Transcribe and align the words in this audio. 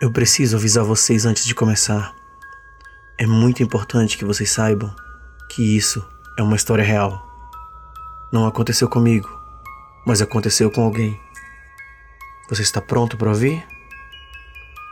Eu 0.00 0.10
preciso 0.10 0.56
avisar 0.56 0.82
vocês 0.82 1.26
antes 1.26 1.44
de 1.44 1.54
começar. 1.54 2.14
É 3.18 3.26
muito 3.26 3.62
importante 3.62 4.16
que 4.16 4.24
vocês 4.24 4.50
saibam 4.50 4.90
que 5.46 5.76
isso 5.76 6.02
é 6.38 6.42
uma 6.42 6.56
história 6.56 6.82
real. 6.82 7.28
Não 8.32 8.46
aconteceu 8.46 8.88
comigo, 8.88 9.28
mas 10.06 10.22
aconteceu 10.22 10.70
com 10.70 10.82
alguém. 10.82 11.20
Você 12.48 12.62
está 12.62 12.80
pronto 12.80 13.18
para 13.18 13.28
ouvir? 13.28 13.62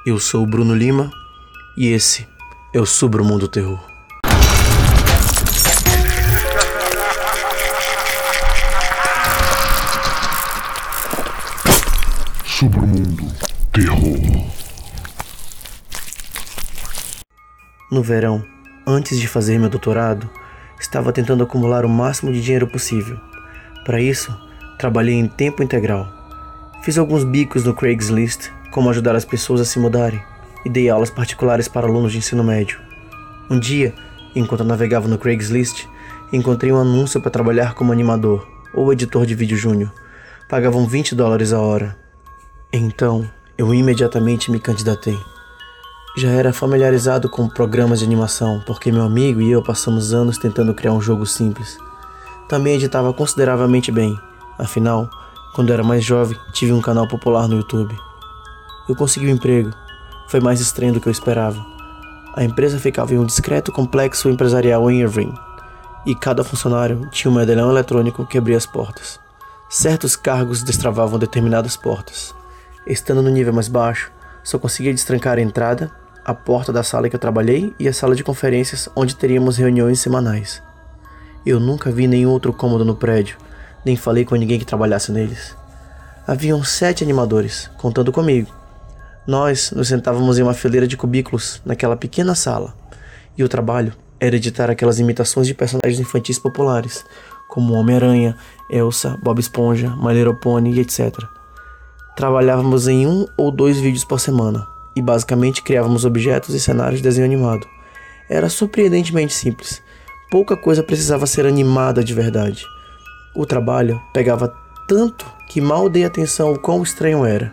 Eu 0.04 0.21
sou 0.21 0.44
o 0.44 0.46
Bruno 0.46 0.75
Lima 0.75 1.11
e 1.75 1.88
esse 1.88 2.29
é 2.75 2.79
o 2.79 2.84
Subro 2.84 3.25
Mundo 3.25 3.48
Terror. 3.48 3.80
Submundo 12.45 13.32
Terror. 13.72 14.57
No 17.90 18.02
verão, 18.02 18.44
antes 18.86 19.18
de 19.18 19.26
fazer 19.26 19.58
meu 19.58 19.70
doutorado, 19.70 20.28
estava 20.78 21.10
tentando 21.10 21.42
acumular 21.42 21.86
o 21.86 21.88
máximo 21.88 22.30
de 22.30 22.42
dinheiro 22.42 22.66
possível. 22.66 23.18
Para 23.82 23.98
isso, 23.98 24.30
trabalhei 24.78 25.14
em 25.14 25.26
tempo 25.26 25.62
integral. 25.62 26.06
Fiz 26.82 26.98
alguns 26.98 27.24
bicos 27.24 27.64
no 27.64 27.72
Craigslist, 27.72 28.50
como 28.72 28.90
ajudar 28.90 29.16
as 29.16 29.24
pessoas 29.24 29.62
a 29.62 29.64
se 29.64 29.78
mudarem, 29.78 30.22
e 30.66 30.68
dei 30.68 30.90
aulas 30.90 31.08
particulares 31.08 31.66
para 31.66 31.86
alunos 31.86 32.12
de 32.12 32.19
ensino 32.19 32.44
médio. 32.44 32.78
Um 33.48 33.58
dia, 33.58 33.94
enquanto 34.36 34.64
navegava 34.64 35.08
no 35.08 35.16
Craigslist, 35.16 35.86
encontrei 36.30 36.70
um 36.70 36.78
anúncio 36.78 37.22
para 37.22 37.30
trabalhar 37.30 37.72
como 37.72 37.91
animador 37.91 38.47
ou 38.75 38.92
editor 38.92 39.25
de 39.25 39.34
vídeo 39.34 39.56
júnior. 39.56 39.91
Pagavam 40.47 40.86
20 40.86 41.14
dólares 41.14 41.55
a 41.55 41.61
hora. 41.61 41.97
Então, 42.70 43.27
eu 43.56 43.72
imediatamente 43.72 44.50
me 44.50 44.61
candidatei. 44.61 45.19
Já 46.17 46.30
era 46.30 46.53
familiarizado 46.53 47.28
com 47.28 47.48
programas 47.48 48.00
de 48.00 48.05
animação, 48.05 48.61
porque 48.67 48.91
meu 48.91 49.03
amigo 49.03 49.41
e 49.41 49.51
eu 49.51 49.62
passamos 49.62 50.12
anos 50.12 50.39
tentando 50.39 50.75
criar 50.75 50.92
um 50.92 51.01
jogo 51.01 51.25
simples. 51.27 51.78
Também 52.48 52.75
editava 52.75 53.12
consideravelmente 53.12 53.92
bem, 53.92 54.19
afinal, 54.59 55.09
quando 55.55 55.73
era 55.73 55.84
mais 55.84 56.05
jovem, 56.05 56.39
tive 56.53 56.73
um 56.73 56.81
canal 56.81 57.06
popular 57.06 57.47
no 57.47 57.56
YouTube. 57.56 57.97
Eu 58.89 58.97
consegui 58.97 59.27
um 59.27 59.34
emprego, 59.34 59.70
foi 60.29 60.41
mais 60.41 60.61
estranho 60.61 60.95
do 60.95 61.01
que 61.01 61.09
eu 61.09 61.12
esperava. 61.12 61.64
A 62.34 62.42
empresa 62.42 62.79
ficava 62.79 63.12
em 63.14 63.19
um 63.19 63.27
discreto 63.27 63.70
complexo 63.70 64.29
empresarial 64.29 64.91
em 64.91 65.03
Irving, 65.03 65.34
e 66.06 66.14
cada 66.14 66.42
funcionário 66.42 67.09
tinha 67.11 67.31
um 67.31 67.34
medalhão 67.34 67.70
eletrônico 67.70 68.27
que 68.27 68.39
abria 68.39 68.56
as 68.56 68.67
portas. 68.67 69.20
Certos 69.69 70.17
cargos 70.17 70.62
destravavam 70.62 71.19
determinadas 71.19 71.77
portas. 71.77 72.34
Estando 72.86 73.23
no 73.23 73.29
nível 73.29 73.53
mais 73.53 73.69
baixo, 73.69 74.11
só 74.49 74.59
conseguia 74.59 74.95
destrancar 74.95 75.37
a 75.37 75.43
entrada 75.43 75.93
a 76.25 76.33
porta 76.33 76.73
da 76.73 76.83
sala 76.83 77.07
que 77.07 77.15
eu 77.15 77.21
trabalhei 77.21 77.75
e 77.79 77.87
a 77.87 77.93
sala 77.93 78.17
de 78.17 78.25
conferências 78.25 78.89
onde 78.97 79.15
teríamos 79.15 79.59
reuniões 79.59 80.01
semanais. 80.01 80.63
Eu 81.45 81.61
nunca 81.61 81.91
vi 81.91 82.07
nenhum 82.07 82.31
outro 82.31 82.51
cômodo 82.51 82.83
no 82.83 82.97
prédio, 82.97 83.37
nem 83.85 83.95
falei 83.95 84.25
com 84.25 84.35
ninguém 84.37 84.59
que 84.59 84.65
trabalhasse 84.65 85.13
neles. 85.13 85.55
Haviam 86.27 86.65
sete 86.65 87.05
animadores, 87.05 87.71
contando 87.77 88.11
comigo. 88.11 88.51
Nós 89.27 89.71
nos 89.71 89.89
sentávamos 89.89 90.39
em 90.39 90.43
uma 90.43 90.55
fileira 90.55 90.89
de 90.89 90.97
cubículos 90.97 91.61
naquela 91.63 91.95
pequena 91.95 92.35
sala, 92.35 92.75
e 93.37 93.45
o 93.45 93.51
trabalho 93.51 93.93
era 94.19 94.37
editar 94.37 94.71
aquelas 94.71 94.99
imitações 94.99 95.47
de 95.47 95.53
personagens 95.53 96.01
infantis 96.01 96.39
populares, 96.39 97.05
como 97.49 97.75
Homem-Aranha, 97.75 98.35
Elsa, 98.71 99.19
Bob 99.23 99.41
Esponja, 99.41 99.95
My 99.97 100.15
Little 100.15 100.37
Pony 100.37 100.81
etc. 100.81 101.38
Trabalhávamos 102.19 102.88
em 102.88 103.06
um 103.06 103.28
ou 103.36 103.48
dois 103.48 103.78
vídeos 103.78 104.02
por 104.02 104.19
semana, 104.19 104.66
e 104.97 105.00
basicamente 105.00 105.62
criávamos 105.62 106.05
objetos 106.05 106.52
e 106.52 106.58
cenários 106.58 106.97
de 106.97 107.05
desenho 107.05 107.24
animado. 107.24 107.64
Era 108.28 108.48
surpreendentemente 108.48 109.33
simples. 109.33 109.80
Pouca 110.28 110.56
coisa 110.56 110.83
precisava 110.83 111.28
ser 111.28 111.46
animada 111.46 112.02
de 112.02 112.12
verdade. 112.12 112.67
O 113.36 113.46
trabalho 113.46 114.02
pegava 114.12 114.52
tanto 114.89 115.24
que 115.48 115.61
mal 115.61 115.89
dei 115.89 116.05
atenção 116.05 116.48
ao 116.48 116.58
quão 116.58 116.83
estranho 116.83 117.24
era. 117.24 117.52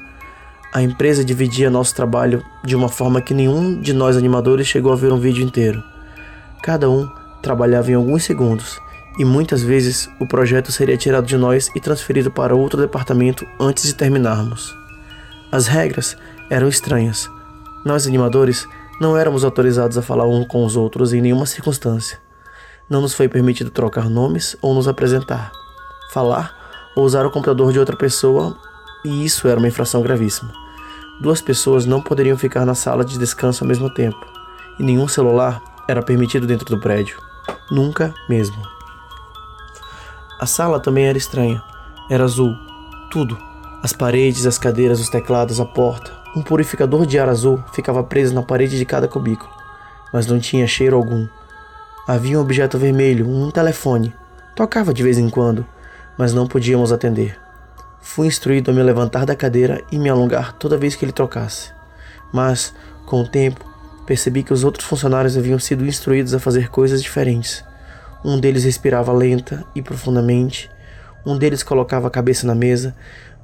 A 0.74 0.82
empresa 0.82 1.24
dividia 1.24 1.70
nosso 1.70 1.94
trabalho 1.94 2.44
de 2.64 2.76
uma 2.76 2.90
forma 2.90 3.22
que 3.22 3.36
nenhum 3.36 3.80
de 3.80 3.94
nós 3.94 4.18
animadores 4.18 4.66
chegou 4.66 4.92
a 4.92 4.96
ver 4.96 5.14
um 5.14 5.20
vídeo 5.20 5.46
inteiro. 5.46 5.84
Cada 6.64 6.90
um 6.90 7.08
trabalhava 7.40 7.92
em 7.92 7.94
alguns 7.94 8.24
segundos 8.24 8.82
e 9.18 9.26
muitas 9.26 9.62
vezes 9.62 10.10
o 10.20 10.28
projeto 10.28 10.72
seria 10.72 10.98
tirado 10.98 11.26
de 11.26 11.38
nós 11.38 11.70
e 11.76 11.80
transferido 11.80 12.30
para 12.32 12.56
outro 12.56 12.80
departamento 12.80 13.46
antes 13.60 13.86
de 13.86 13.94
terminarmos. 13.94 14.76
As 15.52 15.68
regras 15.68 16.18
eram 16.50 16.68
estranhas, 16.68 17.30
nós 17.86 18.08
animadores 18.08 18.68
não 19.00 19.16
éramos 19.16 19.44
autorizados 19.44 19.98
a 19.98 20.02
falar 20.02 20.26
um 20.26 20.44
com 20.44 20.66
os 20.66 20.76
outros 20.76 21.14
em 21.14 21.22
nenhuma 21.22 21.46
circunstância. 21.46 22.20
Não 22.90 23.02
nos 23.02 23.14
foi 23.14 23.28
permitido 23.28 23.70
trocar 23.70 24.10
nomes 24.10 24.56
ou 24.62 24.74
nos 24.74 24.88
apresentar, 24.88 25.52
falar 26.12 26.56
ou 26.96 27.04
usar 27.04 27.26
o 27.26 27.32
computador 27.32 27.72
de 27.72 27.80
outra 27.80 27.96
pessoa, 27.96 28.58
e 29.04 29.26
isso 29.26 29.48
era 29.48 29.60
uma 29.60 29.68
infração 29.68 30.02
gravíssima. 30.02 30.52
Duas 31.22 31.42
pessoas 31.42 31.86
não 31.86 32.02
poderiam 32.02 32.38
ficar 32.38 32.66
na 32.66 32.74
sala 32.74 33.06
de 33.06 33.18
descanso 33.18 33.64
ao 33.64 33.68
mesmo 33.68 33.94
tempo, 33.94 34.26
e 34.80 34.84
nenhum 34.84 35.08
celular 35.08 35.62
era 35.88 36.02
permitido 36.02 36.48
dentro 36.48 36.66
do 36.66 36.80
prédio. 36.80 37.20
Nunca 37.70 38.14
mesmo. 38.28 38.75
A 40.40 40.46
sala 40.46 40.80
também 40.80 41.06
era 41.06 41.18
estranha. 41.18 41.62
Era 42.10 42.24
azul. 42.24 42.54
Tudo. 43.10 43.38
As 43.82 43.94
paredes, 43.94 44.46
as 44.46 44.58
cadeiras, 44.58 45.00
os 45.00 45.10
teclados, 45.10 45.60
a 45.60 45.66
porta, 45.66 46.12
um 46.36 46.42
purificador 46.42 47.06
de 47.06 47.18
ar 47.18 47.30
azul 47.30 47.64
ficava 47.72 48.04
preso 48.04 48.34
na 48.34 48.44
parede 48.44 48.78
de 48.78 48.86
cada 48.86 49.08
cubículo, 49.08 49.50
mas 50.12 50.28
não 50.28 50.40
tinha 50.40 50.68
cheiro 50.68 50.98
algum. 50.98 51.28
Havia 52.08 52.38
um 52.38 52.42
objeto 52.42 52.78
vermelho, 52.78 53.30
um 53.30 53.50
telefone. 53.50 54.14
Tocava 54.56 54.94
de 54.94 55.02
vez 55.02 55.18
em 55.18 55.30
quando, 55.30 55.66
mas 56.18 56.34
não 56.34 56.48
podíamos 56.48 56.92
atender. 56.92 57.40
Fui 58.02 58.28
instruído 58.28 58.72
a 58.72 58.74
me 58.74 58.84
levantar 58.84 59.26
da 59.26 59.36
cadeira 59.36 59.82
e 59.92 59.98
me 59.98 60.10
alongar 60.10 60.54
toda 60.54 60.78
vez 60.78 60.96
que 60.96 61.06
ele 61.06 61.12
trocasse. 61.12 61.72
Mas, 62.34 62.74
com 63.06 63.22
o 63.22 63.28
tempo, 63.28 63.64
percebi 64.06 64.44
que 64.44 64.54
os 64.54 64.64
outros 64.64 64.86
funcionários 64.86 65.38
haviam 65.38 65.58
sido 65.58 65.86
instruídos 65.86 66.34
a 66.34 66.40
fazer 66.40 66.70
coisas 66.70 67.02
diferentes. 67.02 67.64
Um 68.28 68.40
deles 68.40 68.64
respirava 68.64 69.14
lenta 69.14 69.64
e 69.76 69.84
profundamente, 69.84 70.68
um 71.24 71.38
deles 71.38 71.62
colocava 71.62 72.08
a 72.08 72.10
cabeça 72.10 72.48
na 72.48 72.56
mesa, 72.56 72.96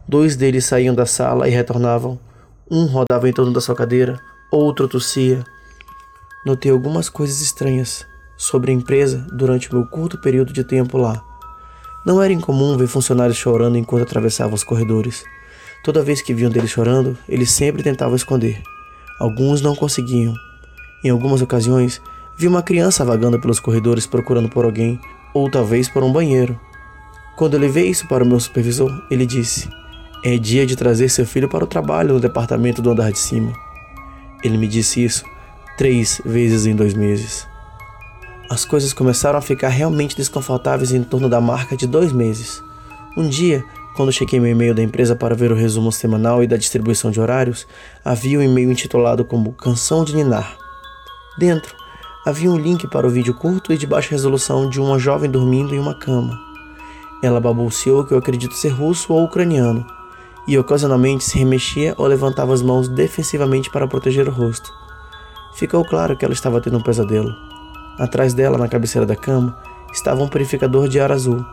dois 0.08 0.36
deles 0.36 0.66
saíam 0.66 0.96
da 0.96 1.06
sala 1.06 1.48
e 1.48 1.52
retornavam, 1.52 2.20
um 2.68 2.86
rodava 2.86 3.30
em 3.30 3.32
torno 3.32 3.54
da 3.54 3.62
sua 3.62 3.76
cadeira, 3.76 4.20
outro 4.52 4.88
tossia. 4.88 5.44
Notei 6.44 6.72
algumas 6.72 7.10
coisas 7.10 7.42
estranhas 7.42 8.08
sobre 8.36 8.72
a 8.72 8.74
empresa 8.74 9.24
durante 9.32 9.72
meu 9.72 9.86
curto 9.86 10.18
período 10.18 10.52
de 10.52 10.64
tempo 10.64 10.98
lá. 10.98 11.24
Não 12.04 12.20
era 12.20 12.34
incomum 12.34 12.76
ver 12.76 12.88
funcionários 12.88 13.38
chorando 13.38 13.78
enquanto 13.78 14.02
atravessavam 14.02 14.56
os 14.56 14.64
corredores. 14.64 15.24
Toda 15.84 16.02
vez 16.02 16.24
que 16.24 16.34
viam 16.34 16.50
deles 16.50 16.72
chorando, 16.72 17.16
eles 17.30 17.52
sempre 17.52 17.84
tentavam 17.84 18.16
esconder. 18.16 18.60
Alguns 19.20 19.62
não 19.62 19.76
conseguiam. 19.76 20.34
Em 21.04 21.12
algumas 21.12 21.40
ocasiões, 21.40 22.02
vi 22.38 22.48
uma 22.48 22.64
criança 22.64 23.06
vagando 23.06 23.40
pelos 23.40 23.60
corredores 23.60 24.06
procurando 24.06 24.50
por 24.50 24.66
alguém, 24.66 25.00
ou 25.34 25.50
talvez 25.50 25.88
por 25.88 26.04
um 26.04 26.12
banheiro. 26.12 26.60
Quando 27.36 27.54
eu 27.54 27.60
levei 27.60 27.88
isso 27.88 28.08
para 28.08 28.24
o 28.24 28.28
meu 28.28 28.40
supervisor, 28.40 28.92
ele 29.10 29.26
disse: 29.26 29.70
é 30.24 30.38
dia 30.38 30.66
de 30.66 30.76
trazer 30.76 31.10
seu 31.10 31.26
filho 31.26 31.50
para 31.50 31.64
o 31.64 31.68
trabalho 31.68 32.14
no 32.14 32.20
departamento 32.20 32.82
do 32.82 32.92
andar 32.92 33.12
de 33.12 33.18
cima. 33.18 33.54
Ele 34.44 34.58
me 34.58 34.68
disse 34.68 35.04
isso 35.04 35.26
três 35.78 36.22
vezes 36.24 36.66
em 36.66 36.76
dois 36.76 36.94
meses. 36.94 37.48
As 38.50 38.66
coisas 38.66 38.94
começaram 38.94 39.40
a 39.40 39.42
ficar 39.42 39.70
realmente 39.70 40.16
desconfortáveis 40.16 40.92
em 40.92 41.04
torno 41.04 41.28
da 41.28 41.42
marca 41.42 41.76
de 41.76 41.88
dois 41.88 42.12
meses. 42.12 42.62
Um 43.18 43.28
dia, 43.28 43.64
quando 43.96 44.12
chequei 44.12 44.40
meu 44.40 44.52
e-mail 44.52 44.76
da 44.76 44.84
empresa 44.84 45.16
para 45.16 45.34
ver 45.34 45.52
o 45.52 45.56
resumo 45.56 45.92
semanal 45.92 46.44
e 46.44 46.48
da 46.48 46.58
distribuição 46.58 47.10
de 47.10 47.20
horários, 47.20 47.66
havia 48.06 48.38
um 48.38 48.44
e-mail 48.44 48.72
intitulado 48.72 49.26
como 49.26 49.54
Canção 49.54 50.04
de 50.04 50.16
Ninar. 50.16 50.56
Dentro, 51.38 51.76
havia 52.26 52.52
um 52.52 52.58
link 52.58 52.88
para 52.88 53.08
o 53.08 53.10
vídeo 53.10 53.34
curto 53.34 53.74
e 53.74 53.78
de 53.78 53.88
baixa 53.88 54.12
resolução 54.12 54.70
de 54.70 54.80
uma 54.80 55.00
jovem 55.00 55.30
dormindo 55.30 55.74
em 55.74 55.80
uma 55.80 55.96
cama. 55.96 56.40
Ela 57.22 57.40
balbuciou 57.40 58.04
que 58.06 58.14
eu 58.14 58.18
acredito 58.18 58.54
ser 58.54 58.70
russo 58.70 59.14
ou 59.14 59.24
ucraniano 59.24 59.86
e 60.48 60.58
ocasionalmente 60.58 61.24
se 61.24 61.38
remexia 61.38 61.94
ou 61.98 62.06
levantava 62.06 62.54
as 62.54 62.62
mãos 62.62 62.88
defensivamente 62.88 63.70
para 63.70 63.88
proteger 63.88 64.28
o 64.28 64.32
rosto. 64.32 64.72
Ficou 65.54 65.84
claro 65.84 66.16
que 66.16 66.24
ela 66.24 66.34
estava 66.34 66.62
tendo 66.62 66.78
um 66.78 66.82
pesadelo. 66.82 67.34
Atrás 68.00 68.34
dela, 68.34 68.58
na 68.58 68.68
cabeceira 68.68 69.06
da 69.06 69.16
cama, 69.16 69.58
estava 69.92 70.24
um 70.24 70.28
purificador 70.28 70.88
de 70.88 71.00
ar 71.00 71.12
azul, 71.12 71.46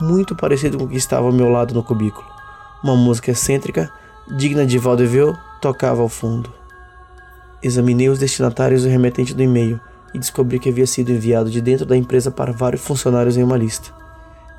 muito 0.00 0.36
parecido 0.36 0.78
com 0.78 0.84
o 0.84 0.88
que 0.88 0.96
estava 0.96 1.26
ao 1.26 1.32
meu 1.32 1.48
lado 1.48 1.74
no 1.74 1.82
cubículo. 1.82 2.26
Uma 2.82 2.94
música 2.94 3.30
excêntrica, 3.30 3.92
digna 4.36 4.64
de 4.64 4.78
vaudeville, 4.78 5.36
tocava 5.60 6.02
ao 6.02 6.08
fundo. 6.08 6.52
Examinei 7.60 8.08
os 8.08 8.18
destinatários 8.18 8.82
do 8.82 8.88
remetente 8.88 9.34
do 9.34 9.42
e-mail 9.42 9.80
e 10.14 10.18
descobri 10.18 10.58
que 10.58 10.68
havia 10.68 10.86
sido 10.86 11.12
enviado 11.12 11.50
de 11.50 11.60
dentro 11.60 11.86
da 11.86 11.96
empresa 11.96 12.30
para 12.30 12.52
vários 12.52 12.82
funcionários 12.82 13.36
em 13.36 13.42
uma 13.42 13.56
lista. 13.56 13.90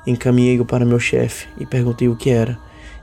Encaminhei-o 0.06 0.64
para 0.64 0.84
meu 0.84 0.98
chefe 0.98 1.46
e 1.58 1.66
perguntei 1.66 2.08
o 2.08 2.16
que 2.16 2.30
era 2.30 2.58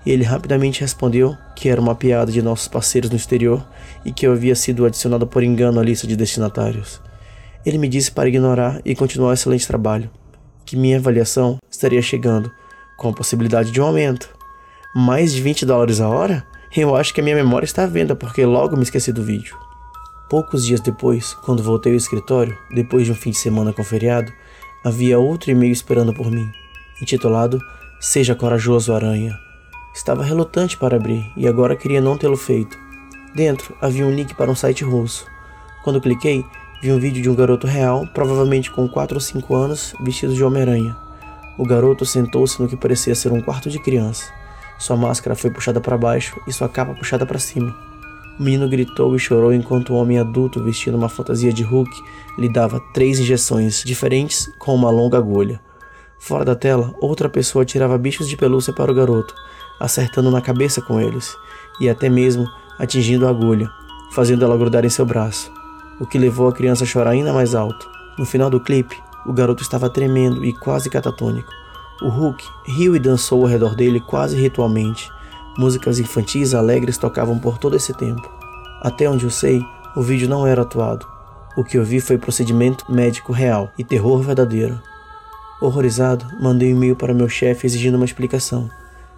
e 0.08 0.12
ele 0.12 0.24
rapidamente 0.24 0.80
respondeu 0.80 1.36
que 1.54 1.68
era 1.68 1.82
uma 1.82 1.94
piada 1.94 2.32
de 2.32 2.42
nossos 2.42 2.70
parceiros 2.70 3.10
no 3.10 3.18
exterior 3.18 3.68
e 4.06 4.12
que 4.14 4.26
eu 4.26 4.32
havia 4.32 4.56
sido 4.56 4.86
adicionado 4.86 5.28
por 5.28 5.44
engano 5.44 5.82
à 5.82 5.84
lista 5.84 6.08
de 6.08 6.16
destinatários. 6.16 7.02
Ele 7.66 7.78
me 7.78 7.90
disse 7.90 8.10
para 8.10 8.30
ignorar 8.30 8.80
e 8.86 8.96
continuar 8.96 9.32
o 9.32 9.34
excelente 9.34 9.68
trabalho, 9.68 10.10
que 10.66 10.78
minha 10.78 10.98
avaliação 10.98 11.58
estaria 11.70 12.02
chegando, 12.02 12.50
com 12.96 13.10
a 13.10 13.14
possibilidade 13.14 13.70
de 13.70 13.82
um 13.82 13.86
aumento. 13.86 14.30
Mais 14.96 15.34
de 15.34 15.42
20 15.42 15.66
dólares 15.66 16.00
a 16.00 16.08
hora? 16.08 16.46
Eu 16.74 16.96
acho 16.96 17.14
que 17.14 17.20
a 17.20 17.24
minha 17.24 17.36
memória 17.36 17.66
está 17.66 17.84
à 17.84 17.88
venda 17.88 18.16
porque 18.16 18.46
logo 18.46 18.78
me 18.78 18.84
esqueci 18.84 19.12
do 19.12 19.24
vídeo. 19.24 19.67
Poucos 20.30 20.66
dias 20.66 20.82
depois, 20.82 21.34
quando 21.34 21.64
voltei 21.64 21.94
ao 21.94 21.98
escritório, 21.98 22.58
depois 22.70 23.06
de 23.06 23.14
um 23.14 23.16
fim 23.16 23.30
de 23.30 23.38
semana 23.38 23.72
com 23.72 23.82
feriado, 23.82 24.30
havia 24.84 25.18
outro 25.18 25.52
e-mail 25.52 25.72
esperando 25.72 26.14
por 26.14 26.30
mim, 26.30 26.52
intitulado 27.02 27.62
Seja 27.98 28.36
Corajoso 28.36 28.94
Aranha. 28.94 29.40
Estava 29.96 30.26
relutante 30.26 30.76
para 30.76 30.98
abrir 30.98 31.32
e 31.38 31.48
agora 31.48 31.78
queria 31.78 32.02
não 32.02 32.18
tê-lo 32.18 32.36
feito. 32.36 32.78
Dentro 33.34 33.74
havia 33.82 34.06
um 34.06 34.14
link 34.14 34.36
para 34.36 34.52
um 34.52 34.56
site 34.56 34.84
russo. 34.84 35.26
Quando 35.82 36.02
cliquei, 36.02 36.44
vi 36.82 36.92
um 36.92 37.00
vídeo 37.00 37.24
de 37.24 37.30
um 37.30 37.36
garoto 37.36 37.66
real, 37.66 38.06
provavelmente 38.14 38.70
com 38.70 38.86
4 38.86 39.16
ou 39.16 39.22
5 39.22 39.56
anos, 39.56 39.96
vestido 40.02 40.34
de 40.34 40.44
Homem-Aranha. 40.44 40.94
O 41.58 41.64
garoto 41.64 42.06
sentou-se 42.06 42.62
no 42.62 42.68
que 42.68 42.76
parecia 42.76 43.16
ser 43.16 43.32
um 43.32 43.42
quarto 43.42 43.70
de 43.70 43.80
criança. 43.80 44.30
Sua 44.78 44.98
máscara 44.98 45.38
foi 45.38 45.52
puxada 45.52 45.80
para 45.80 45.98
baixo 45.98 46.38
e 46.46 46.52
sua 46.52 46.68
capa 46.68 46.94
puxada 46.94 47.26
para 47.26 47.40
cima. 47.40 47.87
O 48.40 48.44
menino 48.44 48.70
gritou 48.70 49.16
e 49.16 49.20
chorou 49.20 49.52
enquanto 49.52 49.90
o 49.90 49.94
um 49.94 49.98
homem 49.98 50.20
adulto, 50.20 50.64
vestindo 50.64 50.96
uma 50.96 51.10
fantasia 51.10 51.52
de 51.52 51.64
Hulk, 51.64 51.92
lhe 52.38 52.48
dava 52.48 52.80
três 52.94 53.20
injeções 53.20 53.84
diferentes 53.84 54.52
com 54.60 54.76
uma 54.76 54.92
longa 54.92 55.18
agulha. 55.18 55.60
Fora 56.20 56.46
da 56.46 56.56
tela, 56.56 56.94
outra 57.00 57.30
pessoa 57.30 57.66
tirava 57.66 57.98
bichos 57.98 58.28
de 58.28 58.38
pelúcia 58.38 58.74
para 58.74 58.92
o 58.92 58.96
garoto, 58.96 59.34
acertando 59.80 60.30
na 60.30 60.42
cabeça 60.42 60.82
com 60.82 61.00
eles, 61.00 61.36
e 61.80 61.90
até 61.90 62.10
mesmo 62.10 62.48
atingindo 62.78 63.26
a 63.26 63.30
agulha, 63.30 63.70
fazendo 64.12 64.46
ela 64.46 64.58
grudar 64.58 64.86
em 64.86 64.90
seu 64.90 65.06
braço, 65.06 65.52
o 66.00 66.06
que 66.06 66.18
levou 66.18 66.48
a 66.48 66.54
criança 66.54 66.84
a 66.84 66.88
chorar 66.88 67.12
ainda 67.12 67.34
mais 67.34 67.56
alto. 67.56 67.90
No 68.18 68.26
final 68.26 68.50
do 68.50 68.60
clipe, 68.60 68.98
o 69.26 69.34
garoto 69.34 69.64
estava 69.64 69.90
tremendo 69.90 70.46
e 70.46 70.54
quase 70.54 70.90
catatônico. 70.90 71.52
O 72.02 72.10
Hulk 72.10 72.44
riu 72.66 72.96
e 72.96 73.00
dançou 73.00 73.42
ao 73.42 73.48
redor 73.48 73.76
dele 73.76 74.00
quase 74.00 74.40
ritualmente. 74.40 75.10
Músicas 75.58 75.98
infantis 75.98 76.54
alegres 76.54 76.98
tocavam 76.98 77.40
por 77.40 77.58
todo 77.58 77.76
esse 77.76 77.94
tempo. 77.94 78.30
Até 78.82 79.10
onde 79.10 79.26
eu 79.26 79.32
sei, 79.32 79.62
o 79.96 80.02
vídeo 80.02 80.30
não 80.30 80.46
era 80.46 80.62
atuado. 80.62 81.06
O 81.58 81.64
que 81.64 81.78
eu 81.78 81.84
vi 81.84 82.00
foi 82.00 82.18
procedimento 82.20 82.86
médico 82.92 83.34
real 83.34 83.72
e 83.78 83.84
terror 83.84 84.22
verdadeiro. 84.22 84.80
Horrorizado, 85.60 86.26
mandei 86.40 86.72
um 86.72 86.78
e-mail 86.78 86.96
para 86.96 87.16
meu 87.16 87.28
chefe 87.28 87.66
exigindo 87.66 87.96
uma 87.96 88.06
explicação. 88.06 88.70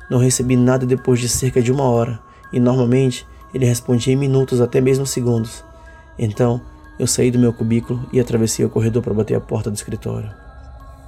Não 0.09 0.19
recebi 0.19 0.55
nada 0.55 0.85
depois 0.85 1.19
de 1.19 1.27
cerca 1.27 1.61
de 1.61 1.69
uma 1.69 1.83
hora, 1.83 2.17
e 2.53 2.59
normalmente 2.59 3.27
ele 3.53 3.65
respondia 3.65 4.13
em 4.13 4.17
minutos, 4.17 4.61
até 4.61 4.79
mesmo 4.79 5.05
segundos. 5.05 5.65
Então, 6.17 6.61
eu 6.97 7.05
saí 7.05 7.29
do 7.29 7.39
meu 7.39 7.51
cubículo 7.51 8.07
e 8.13 8.19
atravessei 8.19 8.63
o 8.63 8.69
corredor 8.69 9.03
para 9.03 9.13
bater 9.13 9.35
a 9.35 9.41
porta 9.41 9.69
do 9.69 9.75
escritório. 9.75 10.31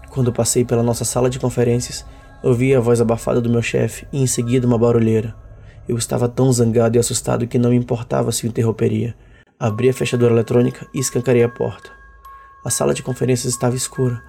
Quando 0.10 0.34
passei 0.34 0.66
pela 0.66 0.84
nossa 0.84 1.06
sala 1.06 1.30
de 1.30 1.40
conferências, 1.40 2.06
ouvi 2.44 2.76
a 2.76 2.80
voz 2.80 3.00
abafada 3.00 3.40
do 3.40 3.50
meu 3.50 3.62
chefe 3.62 4.08
e 4.12 4.22
em 4.22 4.28
seguida 4.28 4.68
uma 4.68 4.78
barulheira. 4.78 5.36
Eu 5.88 5.98
estava 5.98 6.28
tão 6.28 6.52
zangado 6.52 6.98
e 6.98 7.00
assustado 7.00 7.48
que 7.48 7.58
não 7.58 7.72
me 7.72 7.76
importava 7.76 8.32
se 8.32 8.46
o 8.46 8.48
interromperia. 8.48 9.16
Abri 9.60 9.90
a 9.90 9.94
fechadura 9.94 10.34
eletrônica 10.34 10.88
e 10.94 11.00
escancarei 11.00 11.44
a 11.44 11.50
porta. 11.50 11.90
A 12.66 12.70
sala 12.70 12.94
de 12.94 13.04
conferências 13.04 13.54
estava 13.54 13.76
escura, 13.76 14.22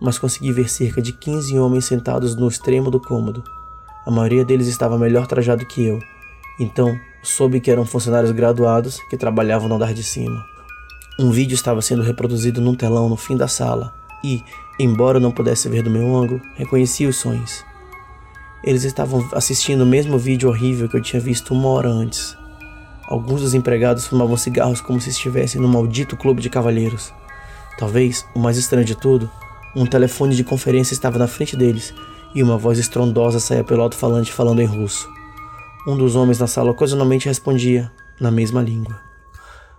mas 0.00 0.18
consegui 0.18 0.52
ver 0.52 0.68
cerca 0.68 1.00
de 1.00 1.12
15 1.12 1.58
homens 1.58 1.84
sentados 1.84 2.36
no 2.36 2.48
extremo 2.48 2.90
do 2.90 3.00
cômodo. 3.00 3.42
A 4.06 4.10
maioria 4.10 4.44
deles 4.44 4.66
estava 4.66 4.98
melhor 4.98 5.26
trajado 5.26 5.66
que 5.66 5.84
eu, 5.84 5.98
então 6.60 6.98
soube 7.22 7.60
que 7.60 7.70
eram 7.70 7.84
funcionários 7.84 8.30
graduados 8.32 9.00
que 9.10 9.16
trabalhavam 9.16 9.68
no 9.68 9.74
andar 9.74 9.92
de 9.92 10.02
cima. 10.02 10.44
Um 11.18 11.30
vídeo 11.30 11.54
estava 11.54 11.80
sendo 11.80 12.02
reproduzido 12.02 12.60
num 12.60 12.74
telão 12.74 13.08
no 13.08 13.16
fim 13.16 13.36
da 13.36 13.48
sala 13.48 13.92
e, 14.22 14.42
embora 14.78 15.18
eu 15.18 15.22
não 15.22 15.30
pudesse 15.30 15.68
ver 15.68 15.82
do 15.82 15.90
meu 15.90 16.14
ângulo, 16.14 16.40
reconheci 16.56 17.06
os 17.06 17.16
sonhos. 17.16 17.64
Eles 18.62 18.84
estavam 18.84 19.26
assistindo 19.32 19.82
o 19.82 19.86
mesmo 19.86 20.18
vídeo 20.18 20.48
horrível 20.48 20.88
que 20.88 20.96
eu 20.96 21.02
tinha 21.02 21.20
visto 21.20 21.54
uma 21.54 21.68
hora 21.68 21.88
antes. 21.88 22.36
Alguns 23.08 23.40
dos 23.40 23.54
empregados 23.54 24.06
fumavam 24.06 24.36
cigarros 24.36 24.80
como 24.80 25.00
se 25.00 25.10
estivessem 25.10 25.60
num 25.60 25.68
maldito 25.68 26.16
clube 26.16 26.42
de 26.42 26.50
cavalheiros. 26.50 27.12
Talvez, 27.78 28.26
o 28.34 28.38
mais 28.38 28.56
estranho 28.56 28.84
de 28.84 28.96
tudo, 28.96 29.30
um 29.74 29.86
telefone 29.86 30.34
de 30.34 30.42
conferência 30.42 30.94
estava 30.94 31.18
na 31.18 31.28
frente 31.28 31.56
deles 31.56 31.94
e 32.34 32.42
uma 32.42 32.58
voz 32.58 32.78
estrondosa 32.78 33.38
saía 33.38 33.62
pelo 33.62 33.82
alto-falante 33.82 34.32
falando 34.32 34.60
em 34.60 34.66
russo. 34.66 35.08
Um 35.86 35.96
dos 35.96 36.16
homens 36.16 36.40
na 36.40 36.48
sala 36.48 36.72
ocasionalmente 36.72 37.28
respondia, 37.28 37.92
na 38.20 38.30
mesma 38.30 38.60
língua. 38.60 38.98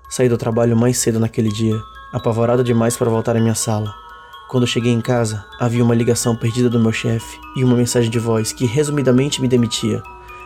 Saí 0.09 0.29
do 0.29 0.37
trabalho 0.37 0.77
mais 0.77 0.97
cedo 0.97 1.19
naquele 1.19 1.49
dia, 1.49 1.77
apavorado 2.13 2.63
demais 2.63 2.95
para 2.95 3.09
voltar 3.09 3.35
à 3.35 3.39
minha 3.41 3.55
sala. 3.55 4.06
Quando 4.47 4.65
cheguei 4.65 4.91
em 4.91 5.01
casa, 5.01 5.45
havia 5.59 5.83
uma 5.83 5.95
ligação 5.95 6.35
perdida 6.35 6.69
do 6.69 6.79
meu 6.79 6.91
chefe 6.91 7.37
e 7.55 7.63
uma 7.63 7.75
mensagem 7.75 8.09
de 8.09 8.19
voz 8.19 8.51
que 8.53 8.65
resumidamente 8.65 9.41
me 9.41 9.47
demitia, 9.47 10.01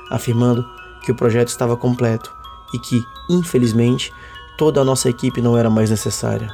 afirmando 0.09 0.65
que 1.03 1.11
o 1.11 1.15
projeto 1.15 1.49
estava 1.49 1.77
completo 1.77 2.33
e 2.73 2.79
que, 2.79 3.03
infelizmente, 3.29 4.11
toda 4.57 4.81
a 4.81 4.85
nossa 4.85 5.09
equipe 5.09 5.41
não 5.41 5.57
era 5.57 5.69
mais 5.69 5.89
necessária. 5.89 6.49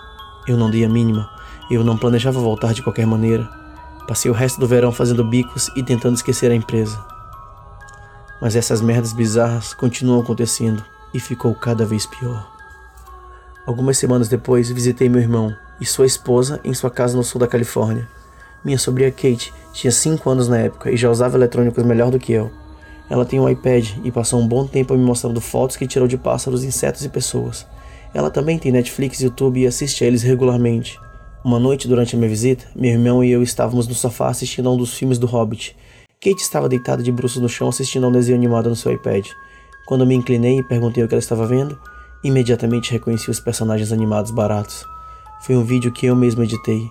Eu 0.46 0.58
não 0.58 0.70
dei 0.70 0.84
a 0.84 0.90
mínima, 0.90 1.30
eu 1.70 1.84
não 1.84 1.98
planejava 1.98 2.40
voltar 2.40 2.74
de 2.74 2.82
qualquer 2.82 3.06
maneira, 3.06 3.50
Passei 4.08 4.32
o 4.32 4.34
resto 4.34 4.58
do 4.58 4.68
verão 4.68 4.94
fazendo 4.94 5.22
bicos 5.22 5.70
e 5.76 5.84
tentando 5.84 6.16
esquecer 6.16 6.50
a 6.50 6.56
empresa. 6.56 6.98
Mas 8.42 8.56
essas 8.56 8.82
merdas 8.82 9.12
bizarras 9.12 9.74
continuam 9.74 10.22
acontecendo 10.22 10.82
e 11.14 11.20
ficou 11.20 11.54
cada 11.54 11.86
vez 11.86 12.06
pior. 12.06 12.56
Algumas 13.68 13.98
semanas 13.98 14.30
depois, 14.30 14.69
visitei 14.69 15.10
meu 15.10 15.19
irmão 15.19 15.54
e 15.81 15.86
sua 15.86 16.06
esposa 16.06 16.62
em 16.64 16.74
sua 16.74 16.90
casa 16.90 17.18
no 17.18 17.24
sul 17.24 17.38
da 17.38 17.48
Califórnia. 17.48 18.08
Minha 18.64 18.78
sobrinha 18.78 19.12
Kate 19.12 19.54
tinha 19.74 19.92
5 19.92 20.30
anos 20.30 20.48
na 20.48 20.58
época 20.58 20.90
e 20.90 20.96
já 20.96 21.12
usava 21.12 21.36
eletrônicos 21.36 21.84
melhor 21.84 22.10
do 22.10 22.18
que 22.18 22.31
eu. 22.31 22.50
Ela 23.10 23.25
tem 23.25 23.42
um 23.42 23.50
iPad 23.50 23.90
e 24.06 24.10
passou 24.10 24.40
um 24.40 24.48
bom 24.48 24.66
tempo 24.66 24.94
me 24.94 25.04
mostrando 25.04 25.42
fotos 25.42 25.75
que 25.75 25.86
tirou 25.86 26.08
de 26.08 26.18
pássaros, 26.18 26.64
insetos 26.64 27.04
e 27.04 27.10
pessoas. 27.10 27.68
Ela 28.14 28.31
também 28.31 28.58
tem 28.58 28.72
Netflix, 28.72 29.19
YouTube 29.19 29.60
e 29.60 29.68
assiste 29.68 30.02
a 30.02 30.08
eles 30.08 30.24
regularmente. 30.24 30.98
Uma 31.44 31.60
noite 31.60 31.90
durante 31.90 32.16
a 32.16 32.18
minha 32.18 32.30
visita, 32.30 32.64
meu 32.74 32.92
irmão 32.92 33.22
e 33.22 33.30
eu 33.30 33.44
estávamos 33.44 33.86
no 33.86 33.94
sofá 33.94 34.30
assistindo 34.30 34.69
a 34.69 34.72
um 34.72 34.78
dos 34.78 34.94
filmes 34.94 35.19
do 35.19 35.28
Hobbit. 35.28 35.75
Kate 36.22 36.42
estava 36.42 36.69
deitada 36.69 37.04
de 37.04 37.12
bruços 37.12 37.42
no 37.42 37.50
chão 37.50 37.68
assistindo 37.68 38.06
a 38.06 38.08
um 38.08 38.14
desenho 38.14 38.38
animado 38.38 38.69
no 38.69 38.78
seu 38.78 38.94
iPad. 38.94 39.28
Quando 39.86 40.06
me 40.06 40.16
inclinei 40.16 40.60
e 40.60 40.64
perguntei 40.64 41.04
o 41.04 41.08
que 41.08 41.14
ela 41.14 41.19
estava 41.19 41.46
vendo, 41.46 41.78
imediatamente 42.24 42.92
reconheci 42.92 43.30
os 43.30 43.40
personagens 43.40 43.92
animados 43.92 44.31
baratos. 44.31 44.86
Foi 45.42 45.56
um 45.56 45.64
vídeo 45.64 45.92
que 45.92 46.06
eu 46.06 46.16
mesmo 46.16 46.44
editei. 46.44 46.90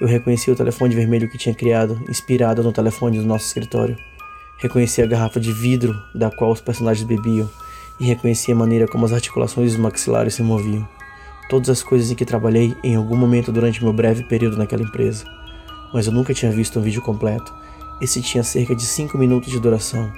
Eu 0.00 0.08
reconheci 0.08 0.50
o 0.50 0.56
telefone 0.56 0.94
vermelho 0.94 1.30
que 1.30 1.38
tinha 1.38 1.54
criado, 1.54 2.00
inspirado 2.08 2.62
no 2.62 2.72
telefone 2.72 3.18
do 3.18 3.26
nosso 3.26 3.46
escritório. 3.46 3.96
Reconheci 4.58 5.02
a 5.02 5.06
garrafa 5.06 5.38
de 5.38 5.52
vidro 5.52 5.94
da 6.14 6.30
qual 6.30 6.50
os 6.50 6.60
personagens 6.60 7.06
bebiam 7.06 7.48
e 8.00 8.04
reconheci 8.04 8.50
a 8.50 8.54
maneira 8.54 8.88
como 8.88 9.04
as 9.04 9.12
articulações 9.12 9.72
dos 9.72 9.80
maxilares 9.80 10.34
se 10.34 10.42
moviam 10.42 10.88
todas 11.52 11.68
as 11.68 11.82
coisas 11.82 12.10
em 12.10 12.14
que 12.14 12.24
trabalhei 12.24 12.74
em 12.82 12.96
algum 12.96 13.14
momento 13.14 13.52
durante 13.52 13.84
meu 13.84 13.92
breve 13.92 14.24
período 14.24 14.56
naquela 14.56 14.82
empresa. 14.82 15.26
Mas 15.92 16.06
eu 16.06 16.12
nunca 16.12 16.32
tinha 16.32 16.50
visto 16.50 16.78
um 16.78 16.82
vídeo 16.82 17.02
completo. 17.02 17.52
Esse 18.00 18.22
tinha 18.22 18.42
cerca 18.42 18.74
de 18.74 18.82
5 18.82 19.18
minutos 19.18 19.52
de 19.52 19.60
duração. 19.60 20.10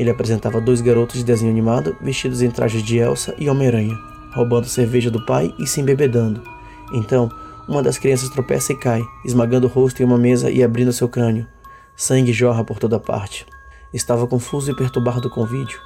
Ele 0.00 0.08
apresentava 0.08 0.62
dois 0.62 0.80
garotos 0.80 1.18
de 1.18 1.24
desenho 1.24 1.50
animado 1.50 1.94
vestidos 2.00 2.40
em 2.40 2.50
trajes 2.50 2.82
de 2.82 2.96
Elsa 2.96 3.34
e 3.38 3.50
Homem-Aranha, 3.50 3.98
roubando 4.32 4.66
cerveja 4.66 5.10
do 5.10 5.26
pai 5.26 5.54
e 5.58 5.66
se 5.66 5.82
embebedando. 5.82 6.42
Então, 6.90 7.30
uma 7.68 7.82
das 7.82 7.98
crianças 7.98 8.30
tropeça 8.30 8.72
e 8.72 8.76
cai, 8.76 9.02
esmagando 9.26 9.66
o 9.66 9.70
rosto 9.70 10.00
em 10.00 10.06
uma 10.06 10.16
mesa 10.16 10.50
e 10.50 10.64
abrindo 10.64 10.90
seu 10.90 11.06
crânio. 11.06 11.46
Sangue 11.94 12.32
jorra 12.32 12.64
por 12.64 12.78
toda 12.78 12.98
parte. 12.98 13.44
Estava 13.92 14.26
confuso 14.26 14.70
e 14.70 14.74
perturbado 14.74 15.28
com 15.28 15.42
o 15.42 15.46
vídeo 15.46 15.78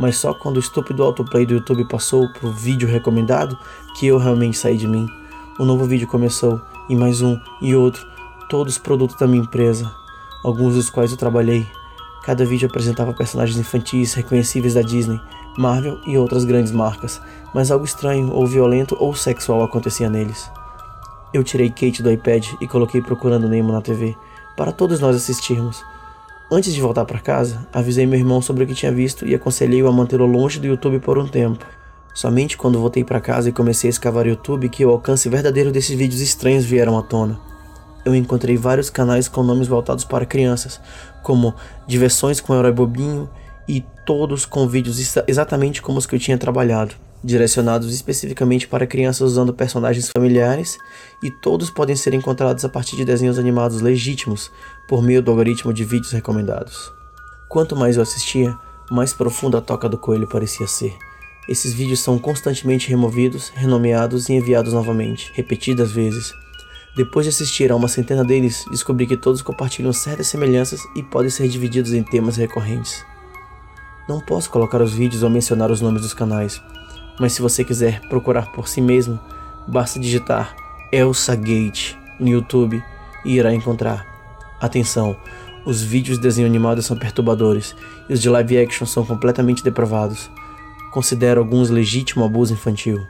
mas 0.00 0.16
só 0.16 0.32
quando 0.32 0.56
o 0.56 0.60
estúpido 0.60 1.02
autoplay 1.02 1.44
do 1.44 1.52
YouTube 1.52 1.86
passou 1.86 2.26
pro 2.32 2.50
vídeo 2.50 2.88
recomendado 2.88 3.56
que 3.98 4.06
eu 4.06 4.16
realmente 4.16 4.56
saí 4.56 4.76
de 4.76 4.88
mim. 4.88 5.06
O 5.58 5.64
novo 5.64 5.84
vídeo 5.84 6.08
começou, 6.08 6.58
e 6.88 6.96
mais 6.96 7.20
um, 7.20 7.38
e 7.60 7.76
outro, 7.76 8.06
todos 8.48 8.78
produtos 8.78 9.16
da 9.16 9.26
minha 9.26 9.42
empresa, 9.42 9.92
alguns 10.42 10.74
dos 10.74 10.88
quais 10.88 11.10
eu 11.10 11.18
trabalhei. 11.18 11.66
Cada 12.24 12.44
vídeo 12.44 12.68
apresentava 12.68 13.14
personagens 13.14 13.58
infantis 13.58 14.14
reconhecíveis 14.14 14.74
da 14.74 14.82
Disney, 14.82 15.20
Marvel 15.56 15.98
e 16.06 16.18
outras 16.18 16.44
grandes 16.44 16.70
marcas, 16.70 17.20
mas 17.54 17.70
algo 17.70 17.84
estranho 17.84 18.32
ou 18.32 18.46
violento 18.46 18.96
ou 19.00 19.14
sexual 19.14 19.62
acontecia 19.62 20.08
neles. 20.08 20.50
Eu 21.32 21.42
tirei 21.42 21.70
Kate 21.70 22.02
do 22.02 22.10
iPad 22.10 22.46
e 22.60 22.66
coloquei 22.66 23.00
Procurando 23.00 23.48
Nemo 23.48 23.72
na 23.72 23.80
TV, 23.80 24.16
para 24.56 24.72
todos 24.72 25.00
nós 25.00 25.16
assistirmos. 25.16 25.82
Antes 26.52 26.74
de 26.74 26.80
voltar 26.80 27.04
para 27.04 27.20
casa, 27.20 27.66
avisei 27.72 28.06
meu 28.06 28.18
irmão 28.18 28.42
sobre 28.42 28.64
o 28.64 28.66
que 28.66 28.74
tinha 28.74 28.92
visto 28.92 29.26
e 29.26 29.34
aconselhei-o 29.34 29.88
a 29.88 29.92
mantê-lo 29.92 30.26
longe 30.26 30.58
do 30.58 30.66
YouTube 30.66 30.98
por 30.98 31.16
um 31.16 31.26
tempo. 31.26 31.64
Somente 32.12 32.56
quando 32.56 32.80
voltei 32.80 33.04
para 33.04 33.20
casa 33.20 33.48
e 33.48 33.52
comecei 33.52 33.88
a 33.88 33.92
escavar 33.92 34.26
o 34.26 34.30
YouTube 34.30 34.68
que 34.68 34.84
o 34.84 34.90
alcance 34.90 35.28
verdadeiro 35.28 35.70
desses 35.70 35.96
vídeos 35.96 36.20
estranhos 36.20 36.64
vieram 36.64 36.98
à 36.98 37.02
tona. 37.02 37.49
Eu 38.04 38.14
encontrei 38.14 38.56
vários 38.56 38.88
canais 38.88 39.28
com 39.28 39.42
nomes 39.42 39.68
voltados 39.68 40.04
para 40.04 40.26
crianças, 40.26 40.80
como 41.22 41.54
Diversões 41.86 42.40
com 42.40 42.54
Herói 42.54 42.72
Bobinho 42.72 43.28
e 43.68 43.84
todos 44.06 44.44
com 44.44 44.66
vídeos 44.66 44.98
exatamente 45.28 45.80
como 45.82 45.98
os 45.98 46.06
que 46.06 46.14
eu 46.14 46.18
tinha 46.18 46.38
trabalhado, 46.38 46.94
direcionados 47.22 47.92
especificamente 47.92 48.66
para 48.66 48.86
crianças 48.86 49.20
usando 49.20 49.52
personagens 49.52 50.10
familiares, 50.10 50.78
e 51.22 51.30
todos 51.30 51.70
podem 51.70 51.94
ser 51.94 52.14
encontrados 52.14 52.64
a 52.64 52.68
partir 52.68 52.96
de 52.96 53.04
desenhos 53.04 53.38
animados 53.38 53.80
legítimos 53.80 54.50
por 54.88 55.02
meio 55.02 55.22
do 55.22 55.30
algoritmo 55.30 55.72
de 55.72 55.84
vídeos 55.84 56.12
recomendados. 56.12 56.90
Quanto 57.48 57.76
mais 57.76 57.96
eu 57.96 58.02
assistia, 58.02 58.56
mais 58.90 59.12
profunda 59.12 59.58
a 59.58 59.60
toca 59.60 59.88
do 59.88 59.98
coelho 59.98 60.26
parecia 60.26 60.66
ser. 60.66 60.96
Esses 61.48 61.72
vídeos 61.72 62.00
são 62.00 62.18
constantemente 62.18 62.88
removidos, 62.88 63.50
renomeados 63.54 64.28
e 64.28 64.32
enviados 64.34 64.72
novamente, 64.72 65.32
repetidas 65.34 65.90
vezes. 65.90 66.32
Depois 66.96 67.24
de 67.24 67.30
assistir 67.30 67.70
a 67.70 67.76
uma 67.76 67.88
centena 67.88 68.24
deles, 68.24 68.64
descobri 68.70 69.06
que 69.06 69.16
todos 69.16 69.42
compartilham 69.42 69.92
certas 69.92 70.26
semelhanças 70.26 70.80
e 70.96 71.02
podem 71.02 71.30
ser 71.30 71.48
divididos 71.48 71.92
em 71.92 72.02
temas 72.02 72.36
recorrentes. 72.36 73.04
Não 74.08 74.20
posso 74.20 74.50
colocar 74.50 74.82
os 74.82 74.92
vídeos 74.92 75.22
ou 75.22 75.30
mencionar 75.30 75.70
os 75.70 75.80
nomes 75.80 76.02
dos 76.02 76.12
canais, 76.12 76.60
mas 77.20 77.32
se 77.32 77.42
você 77.42 77.62
quiser 77.62 78.00
procurar 78.08 78.50
por 78.50 78.66
si 78.66 78.80
mesmo, 78.80 79.20
basta 79.68 80.00
digitar 80.00 80.56
Elsa 80.92 81.36
Gate 81.36 81.94
no 82.18 82.28
YouTube 82.28 82.82
e 83.24 83.36
irá 83.36 83.54
encontrar. 83.54 84.04
Atenção, 84.60 85.16
os 85.64 85.82
vídeos 85.82 86.18
de 86.18 86.22
desenho 86.24 86.48
animado 86.48 86.82
são 86.82 86.98
perturbadores 86.98 87.76
e 88.08 88.14
os 88.14 88.20
de 88.20 88.28
live 88.28 88.58
action 88.58 88.86
são 88.86 89.04
completamente 89.04 89.62
depravados. 89.62 90.28
Considero 90.90 91.40
alguns 91.40 91.70
legítimo 91.70 92.24
abuso 92.24 92.52
infantil. 92.52 93.06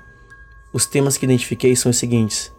Os 0.72 0.84
temas 0.84 1.16
que 1.16 1.24
identifiquei 1.24 1.74
são 1.74 1.90
os 1.90 1.96
seguintes: 1.96 2.52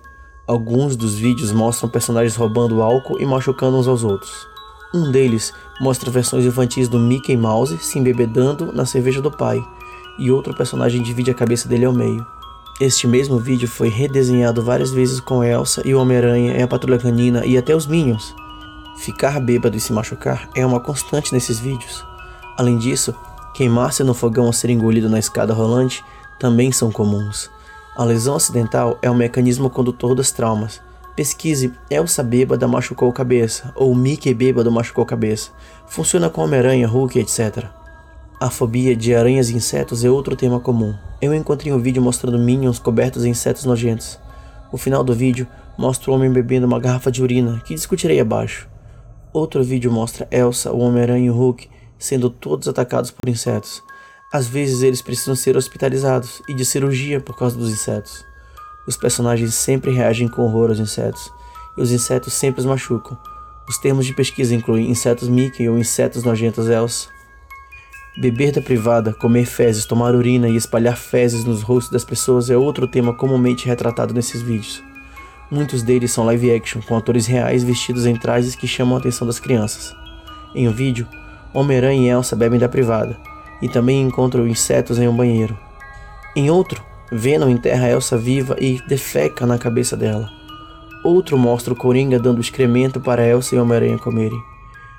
alguns 0.52 0.98
dos 0.98 1.16
vídeos 1.16 1.54
mostram 1.54 1.90
personagens 1.90 2.36
roubando 2.36 2.82
álcool 2.82 3.22
e 3.22 3.26
machucando 3.26 3.78
uns 3.78 3.88
aos 3.88 4.04
outros. 4.04 4.46
Um 4.94 5.10
deles 5.10 5.54
mostra 5.80 6.12
versões 6.12 6.46
infantis 6.46 6.90
do 6.90 7.00
Mickey 7.00 7.38
Mouse 7.38 7.78
se 7.78 7.98
embebedando 7.98 8.74
na 8.74 8.86
cerveja 8.86 9.22
do 9.22 9.32
pai, 9.32 9.64
e 10.20 10.30
outro 10.30 10.54
personagem 10.54 11.02
divide 11.02 11.32
a 11.32 11.34
cabeça 11.34 11.70
dele 11.70 11.86
ao 11.86 11.94
meio. 11.94 12.26
Este 12.82 13.08
mesmo 13.08 13.40
vídeo 13.40 13.66
foi 13.66 13.88
redesenhado 13.88 14.62
várias 14.62 14.92
vezes 14.92 15.22
com 15.22 15.42
Elsa 15.42 15.82
e 15.86 15.96
o 15.96 16.02
Homem-Aranha 16.02 16.58
e 16.58 16.62
a 16.62 16.68
Patrulha 16.68 17.00
Canina 17.00 17.46
e 17.46 17.58
até 17.58 17.74
os 17.74 17.88
Minions. 17.88 18.36
Ficar 18.98 19.40
bêbado 19.40 19.78
e 19.78 19.80
se 19.80 19.94
machucar 19.94 20.50
é 20.54 20.66
uma 20.66 20.82
constante 20.82 21.32
nesses 21.32 21.60
vídeos. 21.60 22.04
Além 22.58 22.78
disso, 22.78 23.16
queimar-se 23.54 24.04
no 24.04 24.14
fogão 24.14 24.48
ou 24.48 24.54
ser 24.54 24.70
engolido 24.70 25.08
na 25.08 25.18
escada 25.18 25.54
rolante 25.54 26.04
também 26.38 26.74
são 26.74 26.92
comuns. 26.92 27.50
A 28.02 28.04
lesão 28.04 28.34
acidental 28.34 28.98
é 29.00 29.12
o 29.12 29.14
mecanismo 29.14 29.70
condutor 29.70 30.16
dos 30.16 30.32
traumas, 30.32 30.82
Pesquise 31.16 31.72
Elsa 31.88 32.24
bêbada 32.24 32.68
machucou 32.68 33.14
cabeça 33.14 33.72
ou 33.76 33.94
Mickey 33.94 34.34
bêbado 34.34 34.72
machucou 34.72 35.06
cabeça. 35.06 35.52
Funciona 35.86 36.28
com 36.28 36.42
Homem-Aranha, 36.42 36.88
Hulk, 36.88 37.20
etc. 37.20 37.66
A 38.40 38.50
fobia 38.50 38.96
de 38.96 39.14
aranhas 39.14 39.52
e 39.52 39.56
insetos 39.56 40.04
é 40.04 40.10
outro 40.10 40.36
tema 40.36 40.60
comum. 40.60 40.96
Eu 41.22 41.32
encontrei 41.32 41.72
um 41.72 41.78
vídeo 41.78 42.02
mostrando 42.02 42.40
Minions 42.40 42.80
cobertos 42.80 43.24
em 43.24 43.30
insetos 43.30 43.66
nojentos. 43.66 44.20
O 44.72 44.80
final 44.80 45.04
do 45.04 45.14
vídeo 45.14 45.48
mostra 45.78 46.10
o 46.10 46.16
homem 46.16 46.32
bebendo 46.32 46.66
uma 46.66 46.80
garrafa 46.80 47.12
de 47.12 47.22
urina, 47.22 47.62
que 47.64 47.76
discutirei 47.76 48.20
abaixo. 48.20 48.68
Outro 49.32 49.64
vídeo 49.64 49.92
mostra 49.92 50.28
Elsa, 50.32 50.72
o 50.72 50.80
Homem-Aranha 50.80 51.28
e 51.28 51.30
o 51.30 51.36
Hulk 51.36 51.70
sendo 52.00 52.32
todos 52.32 52.68
atacados 52.68 53.12
por 53.12 53.30
insetos. 53.30 53.84
Às 54.32 54.48
vezes 54.48 54.82
eles 54.82 55.02
precisam 55.02 55.36
ser 55.36 55.58
hospitalizados 55.58 56.42
e 56.48 56.54
de 56.54 56.64
cirurgia 56.64 57.20
por 57.20 57.38
causa 57.38 57.58
dos 57.58 57.70
insetos. 57.70 58.24
Os 58.88 58.96
personagens 58.96 59.54
sempre 59.54 59.92
reagem 59.92 60.28
com 60.28 60.44
horror 60.44 60.70
aos 60.70 60.80
insetos, 60.80 61.32
e 61.78 61.82
os 61.82 61.92
insetos 61.92 62.34
sempre 62.34 62.62
os 62.62 62.66
machucam. 62.66 63.18
Os 63.68 63.78
termos 63.78 64.06
de 64.06 64.14
pesquisa 64.14 64.56
incluem 64.56 64.90
insetos 64.90 65.28
Mickey 65.28 65.68
ou 65.68 65.78
insetos 65.78 66.24
nojentos 66.24 66.70
Elsa. 66.70 67.10
Beber 68.18 68.54
da 68.54 68.62
privada, 68.62 69.14
comer 69.14 69.46
fezes, 69.46 69.86
tomar 69.86 70.16
urina 70.16 70.48
e 70.48 70.56
espalhar 70.56 70.98
fezes 70.98 71.44
nos 71.44 71.62
rostos 71.62 71.92
das 71.92 72.04
pessoas 72.04 72.50
é 72.50 72.56
outro 72.58 72.88
tema 72.88 73.14
comumente 73.14 73.68
retratado 73.68 74.14
nesses 74.14 74.42
vídeos. 74.42 74.82
Muitos 75.50 75.84
deles 75.84 76.12
são 76.12 76.26
live 76.26 76.54
action, 76.54 76.82
com 76.82 76.96
atores 76.96 77.26
reais 77.26 77.64
vestidos 77.64 78.06
em 78.06 78.16
trajes 78.16 78.56
que 78.56 78.68
chamam 78.68 78.96
a 78.96 79.00
atenção 79.00 79.28
das 79.28 79.40
crianças. 79.40 79.94
Em 80.56 80.68
um 80.68 80.72
vídeo, 80.72 81.08
Homem-Aranha 81.54 82.02
e 82.02 82.10
Elsa 82.10 82.36
bebem 82.36 82.60
da 82.60 82.70
privada, 82.70 83.18
e 83.62 83.70
também 83.70 84.02
encontram 84.02 84.48
insetos 84.48 84.98
em 84.98 85.08
um 85.08 85.16
banheiro. 85.16 85.58
Em 86.36 86.50
outro, 86.50 86.84
Venom 87.12 87.50
enterra 87.50 87.90
Elsa 87.90 88.18
viva 88.18 88.56
e 88.60 88.82
defeca 88.88 89.46
na 89.46 89.58
cabeça 89.58 89.98
dela. 89.98 90.30
Outro 91.04 91.38
mostra 91.38 91.74
o 91.74 91.76
Coringa 91.76 92.20
dando 92.20 92.40
excremento 92.40 93.00
para 93.00 93.26
Elsa 93.26 93.56
e 93.56 93.60
Homem-Aranha 93.60 93.98
comerem. 93.98 94.42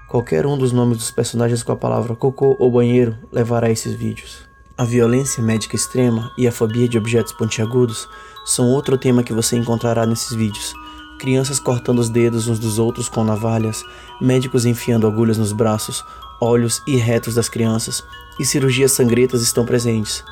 Qualquer 0.08 0.44
um 0.46 0.58
dos 0.58 0.72
nomes 0.72 0.98
dos 0.98 1.10
personagens 1.10 1.62
com 1.62 1.72
a 1.72 1.76
palavra 1.76 2.14
cocô 2.14 2.54
ou 2.58 2.70
banheiro 2.70 3.16
levará 3.32 3.68
a 3.68 3.70
esses 3.70 3.94
vídeos. 3.94 4.46
A 4.76 4.84
violência 4.84 5.42
médica 5.42 5.76
extrema 5.76 6.30
e 6.36 6.46
a 6.46 6.52
fobia 6.52 6.88
de 6.88 6.98
objetos 6.98 7.32
pontiagudos 7.32 8.08
são 8.44 8.66
outro 8.66 8.98
tema 8.98 9.22
que 9.22 9.32
você 9.32 9.56
encontrará 9.56 10.04
nesses 10.04 10.34
vídeos. 10.34 10.74
Crianças 11.18 11.60
cortando 11.60 12.00
os 12.00 12.10
dedos 12.10 12.48
uns 12.48 12.58
dos 12.58 12.78
outros 12.78 13.08
com 13.08 13.22
navalhas, 13.22 13.84
médicos 14.20 14.66
enfiando 14.66 15.06
agulhas 15.06 15.38
nos 15.38 15.52
braços, 15.52 16.04
olhos 16.42 16.82
e 16.86 16.96
retos 16.96 17.36
das 17.36 17.48
crianças, 17.48 18.02
e 18.38 18.44
cirurgias 18.44 18.90
sangrentas 18.90 19.42
estão 19.42 19.64
presentes. 19.64 20.24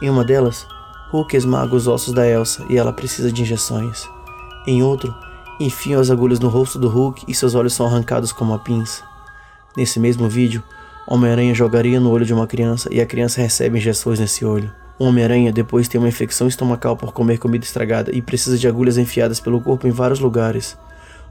Em 0.00 0.08
uma 0.08 0.24
delas, 0.24 0.64
Hulk 1.10 1.36
esmaga 1.36 1.74
os 1.74 1.88
ossos 1.88 2.14
da 2.14 2.26
Elsa 2.26 2.64
e 2.70 2.76
ela 2.76 2.92
precisa 2.92 3.32
de 3.32 3.42
injeções. 3.42 4.08
Em 4.66 4.82
outro, 4.82 5.12
enfiam 5.58 6.00
as 6.00 6.10
agulhas 6.10 6.38
no 6.38 6.48
rosto 6.48 6.78
do 6.78 6.88
Hulk 6.88 7.24
e 7.26 7.34
seus 7.34 7.54
olhos 7.54 7.74
são 7.74 7.86
arrancados 7.86 8.30
com 8.30 8.44
uma 8.44 8.58
pinça. 8.58 9.02
Nesse 9.76 9.98
mesmo 9.98 10.28
vídeo, 10.28 10.62
Homem-Aranha 11.06 11.54
jogaria 11.54 11.98
no 11.98 12.10
olho 12.10 12.24
de 12.24 12.32
uma 12.32 12.46
criança 12.46 12.88
e 12.92 13.00
a 13.00 13.06
criança 13.06 13.40
recebe 13.40 13.78
injeções 13.78 14.20
nesse 14.20 14.44
olho. 14.44 14.72
Homem-Aranha 14.98 15.52
depois 15.52 15.88
tem 15.88 15.98
uma 15.98 16.08
infecção 16.08 16.46
estomacal 16.46 16.96
por 16.96 17.12
comer 17.12 17.38
comida 17.38 17.64
estragada 17.64 18.14
e 18.14 18.22
precisa 18.22 18.56
de 18.56 18.68
agulhas 18.68 18.98
enfiadas 18.98 19.40
pelo 19.40 19.60
corpo 19.60 19.86
em 19.86 19.90
vários 19.90 20.20
lugares. 20.20 20.76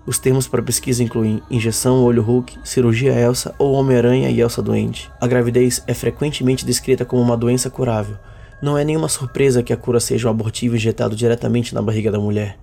Os 0.06 0.20
termos 0.20 0.48
para 0.48 0.62
pesquisa 0.62 1.04
incluem 1.04 1.42
injeção 1.50 2.04
olho 2.04 2.22
Hulk, 2.22 2.60
cirurgia 2.64 3.14
Elsa 3.14 3.56
ou 3.58 3.74
Homem-Aranha 3.74 4.30
e 4.30 4.40
Elsa 4.40 4.62
doente. 4.62 5.10
A 5.20 5.26
gravidez 5.26 5.84
é 5.88 5.94
frequentemente 5.94 6.66
descrita 6.66 7.04
como 7.04 7.22
uma 7.22 7.36
doença 7.36 7.70
curável, 7.70 8.16
não 8.62 8.78
é 8.78 8.84
nenhuma 8.84 9.10
surpresa 9.10 9.62
que 9.62 9.74
a 9.74 9.78
cura 9.78 10.00
seja 10.00 10.28
um 10.28 10.32
abortivo 10.32 10.76
injetado 10.76 11.16
diretamente 11.16 11.76
na 11.76 11.82
barriga 11.82 12.12
da 12.12 12.20
mulher. 12.20 12.58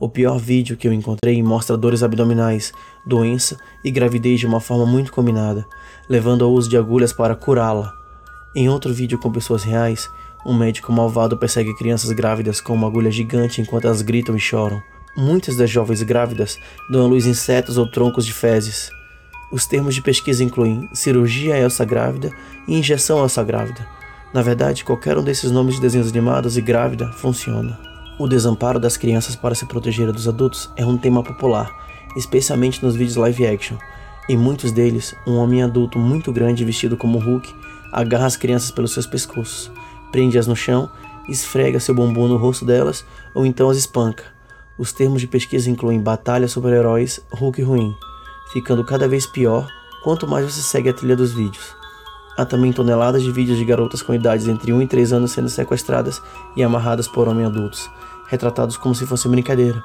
O 0.00 0.08
pior 0.08 0.38
vídeo 0.38 0.76
que 0.76 0.88
eu 0.88 0.92
encontrei 0.92 1.42
mostra 1.42 1.76
dores 1.76 2.02
abdominais, 2.02 2.72
doença 3.06 3.56
e 3.84 3.90
gravidez 3.90 4.40
de 4.40 4.46
uma 4.46 4.58
forma 4.58 4.86
muito 4.86 5.12
combinada, 5.12 5.64
levando 6.08 6.44
ao 6.44 6.52
uso 6.52 6.68
de 6.68 6.76
agulhas 6.76 7.12
para 7.12 7.36
curá-la. 7.36 7.92
Em 8.56 8.68
outro 8.68 8.92
vídeo 8.92 9.18
com 9.18 9.30
pessoas 9.30 9.62
reais, 9.62 10.08
um 10.44 10.54
médico 10.54 10.92
malvado 10.92 11.36
persegue 11.36 11.76
crianças 11.76 12.10
grávidas 12.12 12.60
com 12.60 12.74
uma 12.74 12.86
agulha 12.86 13.10
gigante 13.10 13.60
enquanto 13.60 13.84
elas 13.84 14.02
gritam 14.02 14.34
e 14.34 14.40
choram. 14.40 14.82
Muitas 15.16 15.56
das 15.56 15.70
jovens 15.70 16.02
grávidas 16.02 16.58
dão 16.90 17.04
à 17.04 17.06
luz 17.06 17.24
insetos 17.24 17.78
ou 17.78 17.86
troncos 17.86 18.26
de 18.26 18.32
fezes. 18.32 18.90
Os 19.52 19.64
termos 19.64 19.94
de 19.94 20.02
pesquisa 20.02 20.42
incluem 20.42 20.88
cirurgia 20.92 21.56
Elsa 21.56 21.84
grávida 21.84 22.32
e 22.66 22.76
injeção 22.76 23.22
Elsa 23.22 23.44
grávida. 23.44 23.86
Na 24.32 24.42
verdade, 24.42 24.84
qualquer 24.84 25.16
um 25.16 25.22
desses 25.22 25.52
nomes 25.52 25.76
de 25.76 25.80
desenhos 25.80 26.08
animados 26.08 26.56
e 26.56 26.60
grávida 26.60 27.12
funciona. 27.12 27.78
O 28.18 28.26
desamparo 28.26 28.80
das 28.80 28.96
crianças 28.96 29.36
para 29.36 29.54
se 29.54 29.66
proteger 29.66 30.10
dos 30.10 30.26
adultos 30.26 30.68
é 30.76 30.84
um 30.84 30.98
tema 30.98 31.22
popular, 31.22 31.70
especialmente 32.16 32.84
nos 32.84 32.96
vídeos 32.96 33.14
live 33.14 33.46
action. 33.46 33.76
Em 34.28 34.36
muitos 34.36 34.72
deles, 34.72 35.14
um 35.24 35.36
homem 35.36 35.62
adulto 35.62 35.96
muito 35.96 36.32
grande 36.32 36.64
vestido 36.64 36.96
como 36.96 37.18
Hulk 37.18 37.54
agarra 37.92 38.26
as 38.26 38.36
crianças 38.36 38.72
pelos 38.72 38.92
seus 38.92 39.06
pescoços, 39.06 39.70
prende-as 40.10 40.48
no 40.48 40.56
chão, 40.56 40.90
esfrega 41.28 41.78
seu 41.78 41.94
bumbum 41.94 42.26
no 42.26 42.36
rosto 42.36 42.64
delas 42.64 43.04
ou 43.32 43.46
então 43.46 43.70
as 43.70 43.76
espanca. 43.76 44.33
Os 44.76 44.92
termos 44.92 45.20
de 45.20 45.28
pesquisa 45.28 45.70
incluem 45.70 46.00
batalha 46.00 46.48
super-heróis, 46.48 47.20
Hulk 47.32 47.62
ruim, 47.62 47.94
ficando 48.52 48.84
cada 48.84 49.06
vez 49.06 49.24
pior 49.24 49.68
quanto 50.02 50.26
mais 50.26 50.44
você 50.44 50.60
segue 50.60 50.88
a 50.88 50.92
trilha 50.92 51.14
dos 51.14 51.32
vídeos. 51.32 51.76
Há 52.36 52.44
também 52.44 52.72
toneladas 52.72 53.22
de 53.22 53.30
vídeos 53.30 53.56
de 53.56 53.64
garotas 53.64 54.02
com 54.02 54.12
idades 54.12 54.48
entre 54.48 54.72
1 54.72 54.82
e 54.82 54.86
3 54.88 55.12
anos 55.12 55.30
sendo 55.30 55.48
sequestradas 55.48 56.20
e 56.56 56.64
amarradas 56.64 57.06
por 57.06 57.28
homens 57.28 57.46
adultos, 57.46 57.88
retratados 58.26 58.76
como 58.76 58.96
se 58.96 59.06
fosse 59.06 59.28
brincadeira. 59.28 59.80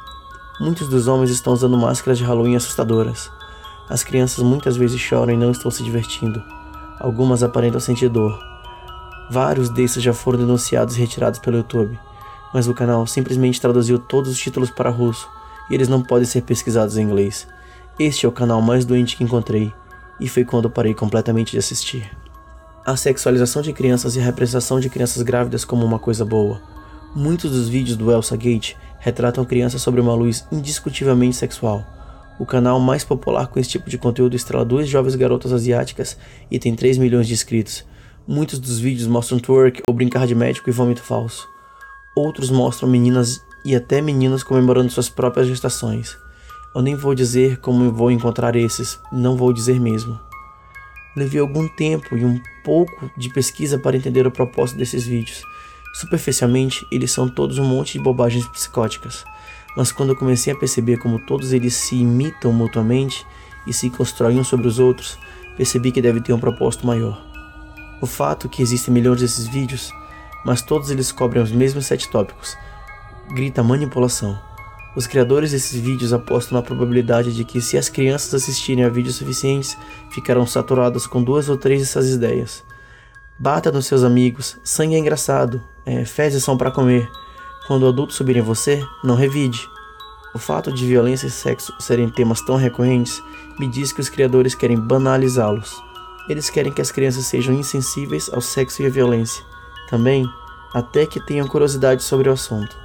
Muitos 0.60 0.90
dos 0.90 1.08
homens 1.08 1.30
estão 1.30 1.54
usando 1.54 1.78
máscaras 1.78 2.18
de 2.18 2.24
Halloween 2.24 2.56
assustadoras. 2.56 3.30
As 3.88 4.04
crianças 4.04 4.44
muitas 4.44 4.76
vezes 4.76 5.00
choram 5.00 5.34
e 5.34 5.38
não 5.38 5.52
estão 5.52 5.70
se 5.70 5.84
divertindo. 5.84 6.42
Algumas 7.00 7.44
aparentam 7.44 7.80
sentir 7.80 8.10
dor. 8.10 8.38
Vários 9.30 9.70
desses 9.70 10.02
já 10.02 10.14
foram 10.14 10.40
denunciados 10.40 10.98
e 10.98 11.00
retirados 11.00 11.40
pelo 11.40 11.58
YouTube, 11.58 12.00
mas 12.54 12.68
o 12.68 12.74
canal 12.74 13.06
simplesmente 13.08 13.62
traduziu 13.62 14.00
todos 14.00 14.32
os 14.32 14.40
títulos 14.40 14.70
para 14.70 14.90
russo 14.90 15.30
e 15.70 15.74
eles 15.74 15.88
não 15.88 16.02
podem 16.02 16.26
ser 16.26 16.42
pesquisados 16.42 16.98
em 16.98 17.04
inglês. 17.04 17.48
Este 18.00 18.26
é 18.26 18.30
o 18.30 18.32
canal 18.32 18.62
mais 18.62 18.86
doente 18.86 19.16
que 19.16 19.24
encontrei, 19.24 19.74
e 20.20 20.28
foi 20.28 20.44
quando 20.44 20.70
parei 20.70 20.94
completamente 20.94 21.52
de 21.52 21.58
assistir 21.58 22.10
a 22.92 22.96
sexualização 22.96 23.62
de 23.62 23.72
crianças 23.72 24.16
e 24.16 24.20
a 24.20 24.24
representação 24.24 24.80
de 24.80 24.90
crianças 24.90 25.22
grávidas 25.22 25.64
como 25.64 25.86
uma 25.86 26.00
coisa 26.00 26.26
boa. 26.26 26.60
Muitos 27.16 27.52
dos 27.52 27.68
vídeos 27.68 27.96
do 27.96 28.12
Elsa 28.12 28.36
Gate 28.36 28.74
retratam 29.00 29.46
crianças 29.46 29.82
sobre 29.82 30.02
uma 30.02 30.14
luz 30.16 30.48
indiscutivelmente 30.52 31.36
sexual. 31.36 31.86
O 32.40 32.48
canal 32.48 32.80
mais 32.80 33.04
popular 33.04 33.48
com 33.48 33.60
esse 33.60 33.70
tipo 33.70 33.90
de 33.90 33.98
conteúdo 33.98 34.36
estrela 34.36 34.66
duas 34.66 34.88
jovens 34.88 35.16
garotas 35.16 35.54
asiáticas 35.54 36.18
e 36.50 36.58
tem 36.58 36.76
3 36.76 36.98
milhões 36.98 37.28
de 37.28 37.34
inscritos. 37.34 37.86
Muitos 38.28 38.58
dos 38.58 38.80
vídeos 38.80 39.08
mostram 39.08 39.40
twerk 39.40 39.84
ou 39.88 39.94
brincar 39.94 40.26
de 40.26 40.34
médico 40.34 40.70
e 40.70 40.74
vômito 40.74 41.04
falso. 41.04 41.48
Outros 42.16 42.50
mostram 42.50 42.90
meninas 42.90 43.46
e 43.64 43.76
até 43.76 44.02
meninos 44.02 44.44
comemorando 44.44 44.92
suas 44.92 45.10
próprias 45.10 45.48
gestações. 45.48 46.18
Eu 46.74 46.82
nem 46.82 46.96
vou 46.96 47.16
dizer 47.16 47.58
como 47.58 47.92
vou 47.92 48.12
encontrar 48.12 48.56
esses, 48.56 49.00
não 49.12 49.36
vou 49.36 49.52
dizer 49.52 49.80
mesmo. 49.80 50.20
Levei 51.16 51.42
algum 51.42 51.68
tempo 51.68 52.16
e 52.16 52.24
um 52.24 52.40
pouco 52.64 53.10
de 53.18 53.30
pesquisa 53.34 53.80
para 53.80 53.98
entender 53.98 54.28
o 54.28 54.32
propósito 54.32 54.78
desses 54.78 55.06
vídeos. 55.06 55.44
Superficialmente, 55.94 56.86
eles 56.92 57.12
são 57.12 57.28
todos 57.28 57.58
um 57.58 57.66
monte 57.66 57.94
de 57.94 58.04
bobagens 58.04 58.48
psicóticas, 58.48 59.26
mas 59.76 59.92
quando 59.92 60.10
eu 60.10 60.16
comecei 60.16 60.54
a 60.54 60.56
perceber 60.56 60.98
como 60.98 61.26
todos 61.26 61.52
eles 61.52 61.74
se 61.74 61.96
imitam 61.96 62.54
mutuamente 62.54 63.26
e 63.66 63.74
se 63.74 63.90
constroem 63.90 64.40
uns 64.40 64.48
sobre 64.48 64.68
os 64.68 64.78
outros, 64.78 65.18
percebi 65.58 65.92
que 65.92 66.02
deve 66.02 66.22
ter 66.22 66.32
um 66.34 66.40
propósito 66.40 66.86
maior. 66.86 67.20
O 68.02 68.06
fato 68.06 68.48
que 68.48 68.62
existem 68.62 68.94
milhões 68.94 69.20
desses 69.20 69.48
vídeos, 69.48 69.92
mas 70.46 70.62
todos 70.62 70.90
eles 70.90 71.12
cobrem 71.12 71.42
os 71.42 71.52
mesmos 71.52 71.86
sete 71.86 72.10
tópicos, 72.10 72.58
grita 73.32 73.64
manipulação. 73.64 74.40
Os 74.96 75.06
criadores 75.06 75.52
desses 75.52 75.80
vídeos 75.80 76.14
apostam 76.14 76.58
na 76.58 76.64
probabilidade 76.64 77.34
de 77.34 77.44
que, 77.44 77.62
se 77.62 77.78
as 77.78 77.90
crianças 77.90 78.34
assistirem 78.34 78.84
a 78.84 78.90
vídeos 78.90 79.16
suficientes, 79.16 79.78
ficarão 80.10 80.46
saturadas 80.46 81.06
com 81.06 81.24
duas 81.24 81.48
ou 81.48 81.58
três 81.58 81.82
dessas 81.82 82.10
ideias. 82.10 82.64
Bata 83.38 83.72
nos 83.72 83.86
seus 83.86 84.04
amigos, 84.04 84.58
sangue 84.64 84.96
é 84.96 84.98
engraçado, 85.00 85.62
é, 85.86 86.04
fezes 86.04 86.44
são 86.44 86.58
para 86.58 86.72
comer. 86.72 87.10
Quando 87.68 87.88
adultos 87.88 88.18
subirem 88.18 88.42
você, 88.42 88.84
não 89.04 89.16
revide. 89.16 89.70
O 90.34 90.40
fato 90.40 90.72
de 90.72 90.86
violência 90.86 91.28
e 91.28 91.32
sexo 91.32 91.74
serem 91.80 92.10
temas 92.10 92.42
tão 92.42 92.56
recorrentes 92.56 93.22
me 93.60 93.68
diz 93.68 93.92
que 93.92 94.02
os 94.02 94.10
criadores 94.10 94.56
querem 94.56 94.80
banalizá-los. 94.80 95.82
Eles 96.28 96.50
querem 96.50 96.72
que 96.72 96.82
as 96.82 96.92
crianças 96.92 97.26
sejam 97.28 97.54
insensíveis 97.54 98.30
ao 98.32 98.42
sexo 98.42 98.82
e 98.82 98.86
à 98.86 98.90
violência. 98.90 99.44
Também, 99.90 100.30
até 100.74 101.06
que 101.06 101.20
tenham 101.20 101.48
curiosidade 101.48 102.04
sobre 102.04 102.30
o 102.30 102.34
assunto. 102.34 102.78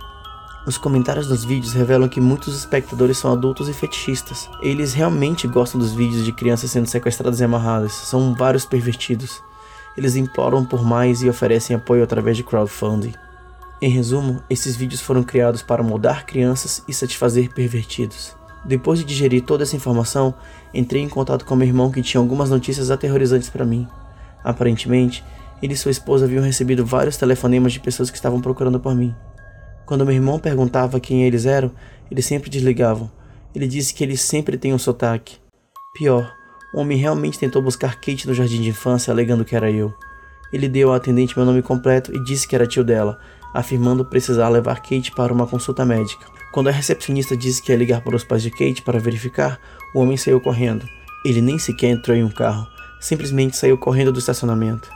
Os 0.66 0.78
comentários 0.78 1.26
dos 1.26 1.44
vídeos 1.44 1.75
revelam 1.75 2.08
que 2.08 2.20
muitos 2.20 2.56
espectadores 2.56 3.18
são 3.18 3.30
adultos 3.30 3.68
e 3.68 3.75
fetichistas. 3.75 4.49
Eles 4.62 4.94
realmente 4.94 5.46
gostam 5.46 5.78
dos 5.78 5.92
vídeos 5.92 6.25
de 6.25 6.32
crianças 6.32 6.70
sendo 6.70 6.87
sequestradas 6.87 7.40
e 7.40 7.44
amarradas, 7.44 7.92
são 7.92 8.34
vários 8.34 8.64
pervertidos. 8.64 9.42
Eles 9.94 10.16
imploram 10.16 10.64
por 10.64 10.82
mais 10.82 11.23
e 11.23 11.28
oferecem 11.28 11.76
apoio 11.76 12.02
através 12.02 12.37
de 12.37 12.42
crowdfunding. 12.42 13.12
Em 13.82 13.90
resumo, 13.90 14.42
esses 14.49 14.75
vídeos 14.75 15.02
foram 15.02 15.23
criados 15.23 15.61
para 15.61 15.82
moldar 15.82 16.25
crianças 16.25 16.82
e 16.88 16.94
satisfazer 16.94 17.52
pervertidos. 17.52 18.34
Depois 18.64 18.99
de 18.99 19.04
digerir 19.04 19.42
toda 19.42 19.64
essa 19.64 19.76
informação, 19.76 20.34
entrei 20.73 21.02
em 21.02 21.08
contato 21.08 21.44
com 21.44 21.54
meu 21.54 21.68
irmão 21.68 21.90
que 21.90 22.00
tinha 22.00 22.18
algumas 22.18 22.49
notícias 22.49 22.90
aterrorizantes 22.90 23.50
para 23.50 23.66
mim. 23.66 23.87
Aparentemente, 24.42 25.23
ele 25.62 25.75
e 25.75 25.76
sua 25.76 25.90
esposa 25.90 26.25
haviam 26.25 26.42
recebido 26.42 26.84
vários 26.84 27.16
telefonemas 27.16 27.73
de 27.73 27.80
pessoas 27.80 28.11
que 28.11 28.16
estavam 28.16 28.40
procurando 28.40 28.80
por 28.80 28.94
mim. 28.94 29.14
Quando 29.87 30.04
meu 30.04 30.14
irmão 30.14 30.38
perguntava 30.38 31.00
quem 31.00 31.25
eles 31.25 31.46
eram, 31.46 31.70
eles 32.11 32.26
sempre 32.26 32.50
desligavam. 32.50 33.11
Ele 33.54 33.66
disse 33.66 33.94
que 33.94 34.02
eles 34.02 34.20
sempre 34.20 34.56
têm 34.56 34.73
um 34.73 34.78
sotaque. 34.78 35.37
Pior, 35.94 36.32
o 36.75 36.80
homem 36.80 36.99
realmente 36.99 37.38
tentou 37.38 37.62
buscar 37.62 37.96
Kate 37.96 38.26
no 38.26 38.34
jardim 38.34 38.61
de 38.61 38.70
infância, 38.70 39.12
alegando 39.12 39.44
que 39.44 39.54
era 39.54 39.70
eu. 39.70 39.94
Ele 40.52 40.68
deu 40.68 40.88
ao 40.90 40.94
atendente 40.94 41.37
meu 41.37 41.46
nome 41.46 41.62
completo 41.62 42.14
e 42.14 42.23
disse 42.23 42.49
que 42.49 42.54
era 42.54 42.66
tio 42.66 42.82
dela, 42.82 43.18
afirmando 43.52 44.04
precisar 44.04 44.49
levar 44.49 44.80
Kate 44.80 45.12
para 45.12 45.32
uma 45.32 45.46
consulta 45.46 45.84
médica. 45.84 46.26
Quando 46.52 46.68
a 46.68 46.73
recepcionista 46.73 47.37
disse 47.37 47.62
que 47.62 47.73
ia 47.73 47.78
ligar 47.78 48.00
para 48.00 48.16
os 48.16 48.25
pais 48.25 48.42
de 48.42 48.50
Kate 48.50 48.82
para 48.82 48.99
verificar, 48.99 49.61
o 49.94 50.00
homem 50.00 50.16
saiu 50.16 50.40
correndo. 50.40 50.87
Ele 51.25 51.40
nem 51.40 51.58
sequer 51.58 51.90
entrou 51.90 52.16
em 52.16 52.25
um 52.25 52.30
carro, 52.30 52.66
simplesmente 53.00 53.56
saiu 53.56 53.78
correndo 53.78 54.12
do 54.12 54.18
estacionamento. 54.18 54.90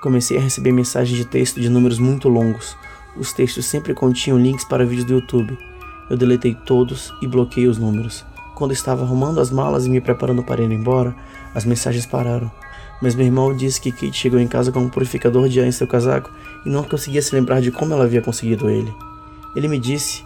Comecei 0.00 0.36
a 0.36 0.40
receber 0.40 0.72
mensagens 0.72 1.16
de 1.16 1.24
texto 1.24 1.60
de 1.60 1.68
números 1.68 1.98
muito 1.98 2.28
longos. 2.28 2.76
Os 3.16 3.32
textos 3.32 3.64
sempre 3.64 3.94
continham 3.94 4.38
links 4.38 4.64
para 4.64 4.84
vídeos 4.84 5.06
do 5.06 5.14
YouTube. 5.14 5.58
Eu 6.10 6.16
deletei 6.16 6.54
todos 6.54 7.12
e 7.22 7.26
bloqueei 7.26 7.66
os 7.66 7.78
números. 7.78 8.24
Quando 8.54 8.72
estava 8.72 9.02
arrumando 9.02 9.40
as 9.40 9.50
malas 9.50 9.86
e 9.86 9.90
me 9.90 10.00
preparando 10.00 10.42
para 10.42 10.62
ir 10.62 10.70
embora, 10.70 11.14
as 11.54 11.64
mensagens 11.64 12.06
pararam. 12.06 12.50
Mas 13.00 13.14
meu 13.14 13.26
irmão 13.26 13.54
disse 13.54 13.80
que 13.80 13.92
Kate 13.92 14.12
chegou 14.12 14.40
em 14.40 14.46
casa 14.46 14.72
com 14.72 14.80
um 14.80 14.88
purificador 14.88 15.48
de 15.48 15.60
ar 15.60 15.66
em 15.66 15.72
seu 15.72 15.86
casaco 15.86 16.30
e 16.64 16.70
não 16.70 16.82
conseguia 16.82 17.20
se 17.20 17.34
lembrar 17.34 17.60
de 17.60 17.70
como 17.70 17.92
ela 17.92 18.04
havia 18.04 18.22
conseguido 18.22 18.70
ele. 18.70 18.94
Ele 19.54 19.68
me 19.68 19.78
disse. 19.78 20.24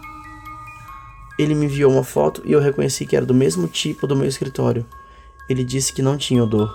Ele 1.37 1.55
me 1.55 1.65
enviou 1.65 1.91
uma 1.91 2.03
foto 2.03 2.41
e 2.45 2.51
eu 2.51 2.59
reconheci 2.59 3.05
que 3.05 3.15
era 3.15 3.25
do 3.25 3.33
mesmo 3.33 3.67
tipo 3.67 4.05
do 4.05 4.15
meu 4.15 4.27
escritório. 4.27 4.85
Ele 5.49 5.63
disse 5.63 5.91
que 5.91 6.01
não 6.01 6.17
tinha 6.17 6.43
odor. 6.43 6.73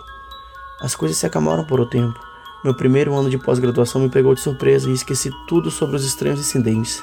As 0.80 0.94
coisas 0.94 1.16
se 1.16 1.26
acalmaram 1.26 1.64
por 1.64 1.80
um 1.80 1.88
tempo. 1.88 2.18
Meu 2.66 2.74
primeiro 2.74 3.14
ano 3.14 3.30
de 3.30 3.38
pós-graduação 3.38 4.00
me 4.00 4.08
pegou 4.08 4.34
de 4.34 4.40
surpresa 4.40 4.90
e 4.90 4.92
esqueci 4.92 5.30
tudo 5.46 5.70
sobre 5.70 5.94
os 5.94 6.04
estranhos 6.04 6.40
incidentes. 6.40 7.00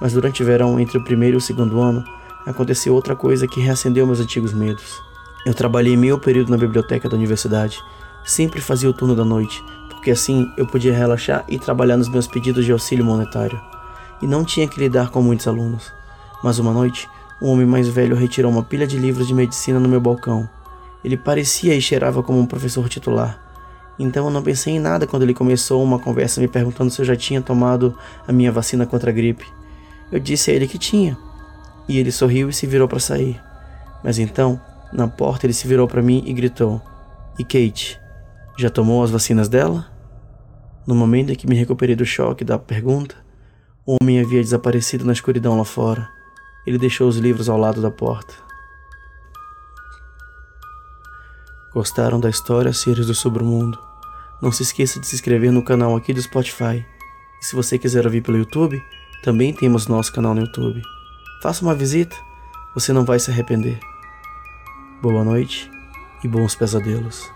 Mas 0.00 0.14
durante 0.14 0.42
o 0.42 0.46
verão, 0.46 0.80
entre 0.80 0.96
o 0.96 1.04
primeiro 1.04 1.36
e 1.36 1.36
o 1.36 1.40
segundo 1.40 1.82
ano, 1.82 2.02
aconteceu 2.46 2.94
outra 2.94 3.14
coisa 3.14 3.46
que 3.46 3.60
reacendeu 3.60 4.06
meus 4.06 4.20
antigos 4.20 4.54
medos. 4.54 5.02
Eu 5.44 5.52
trabalhei 5.52 5.98
meio 5.98 6.18
período 6.18 6.48
na 6.48 6.56
biblioteca 6.56 7.10
da 7.10 7.14
universidade. 7.14 7.78
Sempre 8.24 8.62
fazia 8.62 8.88
o 8.88 8.92
turno 8.94 9.14
da 9.14 9.22
noite, 9.22 9.62
porque 9.90 10.10
assim 10.10 10.50
eu 10.56 10.66
podia 10.66 10.96
relaxar 10.96 11.44
e 11.46 11.58
trabalhar 11.58 11.98
nos 11.98 12.08
meus 12.08 12.26
pedidos 12.26 12.64
de 12.64 12.72
auxílio 12.72 13.04
monetário. 13.04 13.60
E 14.22 14.26
não 14.26 14.46
tinha 14.46 14.66
que 14.66 14.80
lidar 14.80 15.10
com 15.10 15.20
muitos 15.20 15.46
alunos. 15.46 15.92
Mas 16.42 16.58
uma 16.58 16.72
noite, 16.72 17.06
um 17.38 17.48
homem 17.50 17.66
mais 17.66 17.86
velho 17.86 18.16
retirou 18.16 18.50
uma 18.50 18.62
pilha 18.62 18.86
de 18.86 18.96
livros 18.96 19.28
de 19.28 19.34
medicina 19.34 19.78
no 19.78 19.90
meu 19.90 20.00
balcão. 20.00 20.48
Ele 21.04 21.18
parecia 21.18 21.74
e 21.74 21.82
cheirava 21.82 22.22
como 22.22 22.40
um 22.40 22.46
professor 22.46 22.88
titular. 22.88 23.41
Então 23.98 24.26
eu 24.26 24.30
não 24.30 24.42
pensei 24.42 24.74
em 24.74 24.80
nada 24.80 25.06
quando 25.06 25.22
ele 25.22 25.34
começou 25.34 25.82
uma 25.82 25.98
conversa 25.98 26.40
me 26.40 26.48
perguntando 26.48 26.90
se 26.90 27.00
eu 27.00 27.04
já 27.04 27.16
tinha 27.16 27.40
tomado 27.40 27.96
a 28.26 28.32
minha 28.32 28.50
vacina 28.50 28.86
contra 28.86 29.10
a 29.10 29.12
gripe. 29.12 29.46
Eu 30.10 30.18
disse 30.18 30.50
a 30.50 30.54
ele 30.54 30.66
que 30.66 30.78
tinha. 30.78 31.16
E 31.88 31.98
ele 31.98 32.12
sorriu 32.12 32.48
e 32.48 32.52
se 32.52 32.66
virou 32.66 32.88
para 32.88 33.00
sair. 33.00 33.40
Mas 34.02 34.18
então, 34.18 34.60
na 34.92 35.08
porta, 35.08 35.46
ele 35.46 35.52
se 35.52 35.66
virou 35.66 35.86
para 35.86 36.02
mim 36.02 36.22
e 36.26 36.32
gritou: 36.32 36.80
E 37.38 37.44
Kate, 37.44 38.00
já 38.58 38.70
tomou 38.70 39.02
as 39.02 39.10
vacinas 39.10 39.48
dela? 39.48 39.86
No 40.86 40.94
momento 40.94 41.32
em 41.32 41.36
que 41.36 41.46
me 41.46 41.54
recuperei 41.54 41.94
do 41.94 42.04
choque 42.04 42.44
da 42.44 42.58
pergunta, 42.58 43.14
o 43.86 43.96
homem 44.00 44.20
havia 44.20 44.40
desaparecido 44.40 45.04
na 45.04 45.12
escuridão 45.12 45.56
lá 45.56 45.64
fora. 45.64 46.08
Ele 46.66 46.78
deixou 46.78 47.08
os 47.08 47.16
livros 47.16 47.48
ao 47.48 47.58
lado 47.58 47.80
da 47.80 47.90
porta. 47.90 48.34
Gostaram 51.74 52.20
da 52.20 52.28
história 52.28 52.70
Seres 52.70 53.06
do 53.06 53.14
Sobremundo? 53.14 53.78
Não 54.42 54.52
se 54.52 54.62
esqueça 54.62 55.00
de 55.00 55.06
se 55.06 55.14
inscrever 55.14 55.50
no 55.50 55.62
canal 55.62 55.96
aqui 55.96 56.12
do 56.12 56.20
Spotify. 56.20 56.84
E 57.40 57.46
se 57.46 57.56
você 57.56 57.78
quiser 57.78 58.04
ouvir 58.04 58.20
pelo 58.20 58.36
YouTube, 58.36 58.82
também 59.22 59.54
temos 59.54 59.86
nosso 59.86 60.12
canal 60.12 60.34
no 60.34 60.42
YouTube. 60.42 60.82
Faça 61.42 61.62
uma 61.62 61.74
visita, 61.74 62.14
você 62.74 62.92
não 62.92 63.06
vai 63.06 63.18
se 63.18 63.30
arrepender. 63.30 63.80
Boa 65.00 65.24
noite 65.24 65.70
e 66.22 66.28
bons 66.28 66.54
pesadelos. 66.54 67.30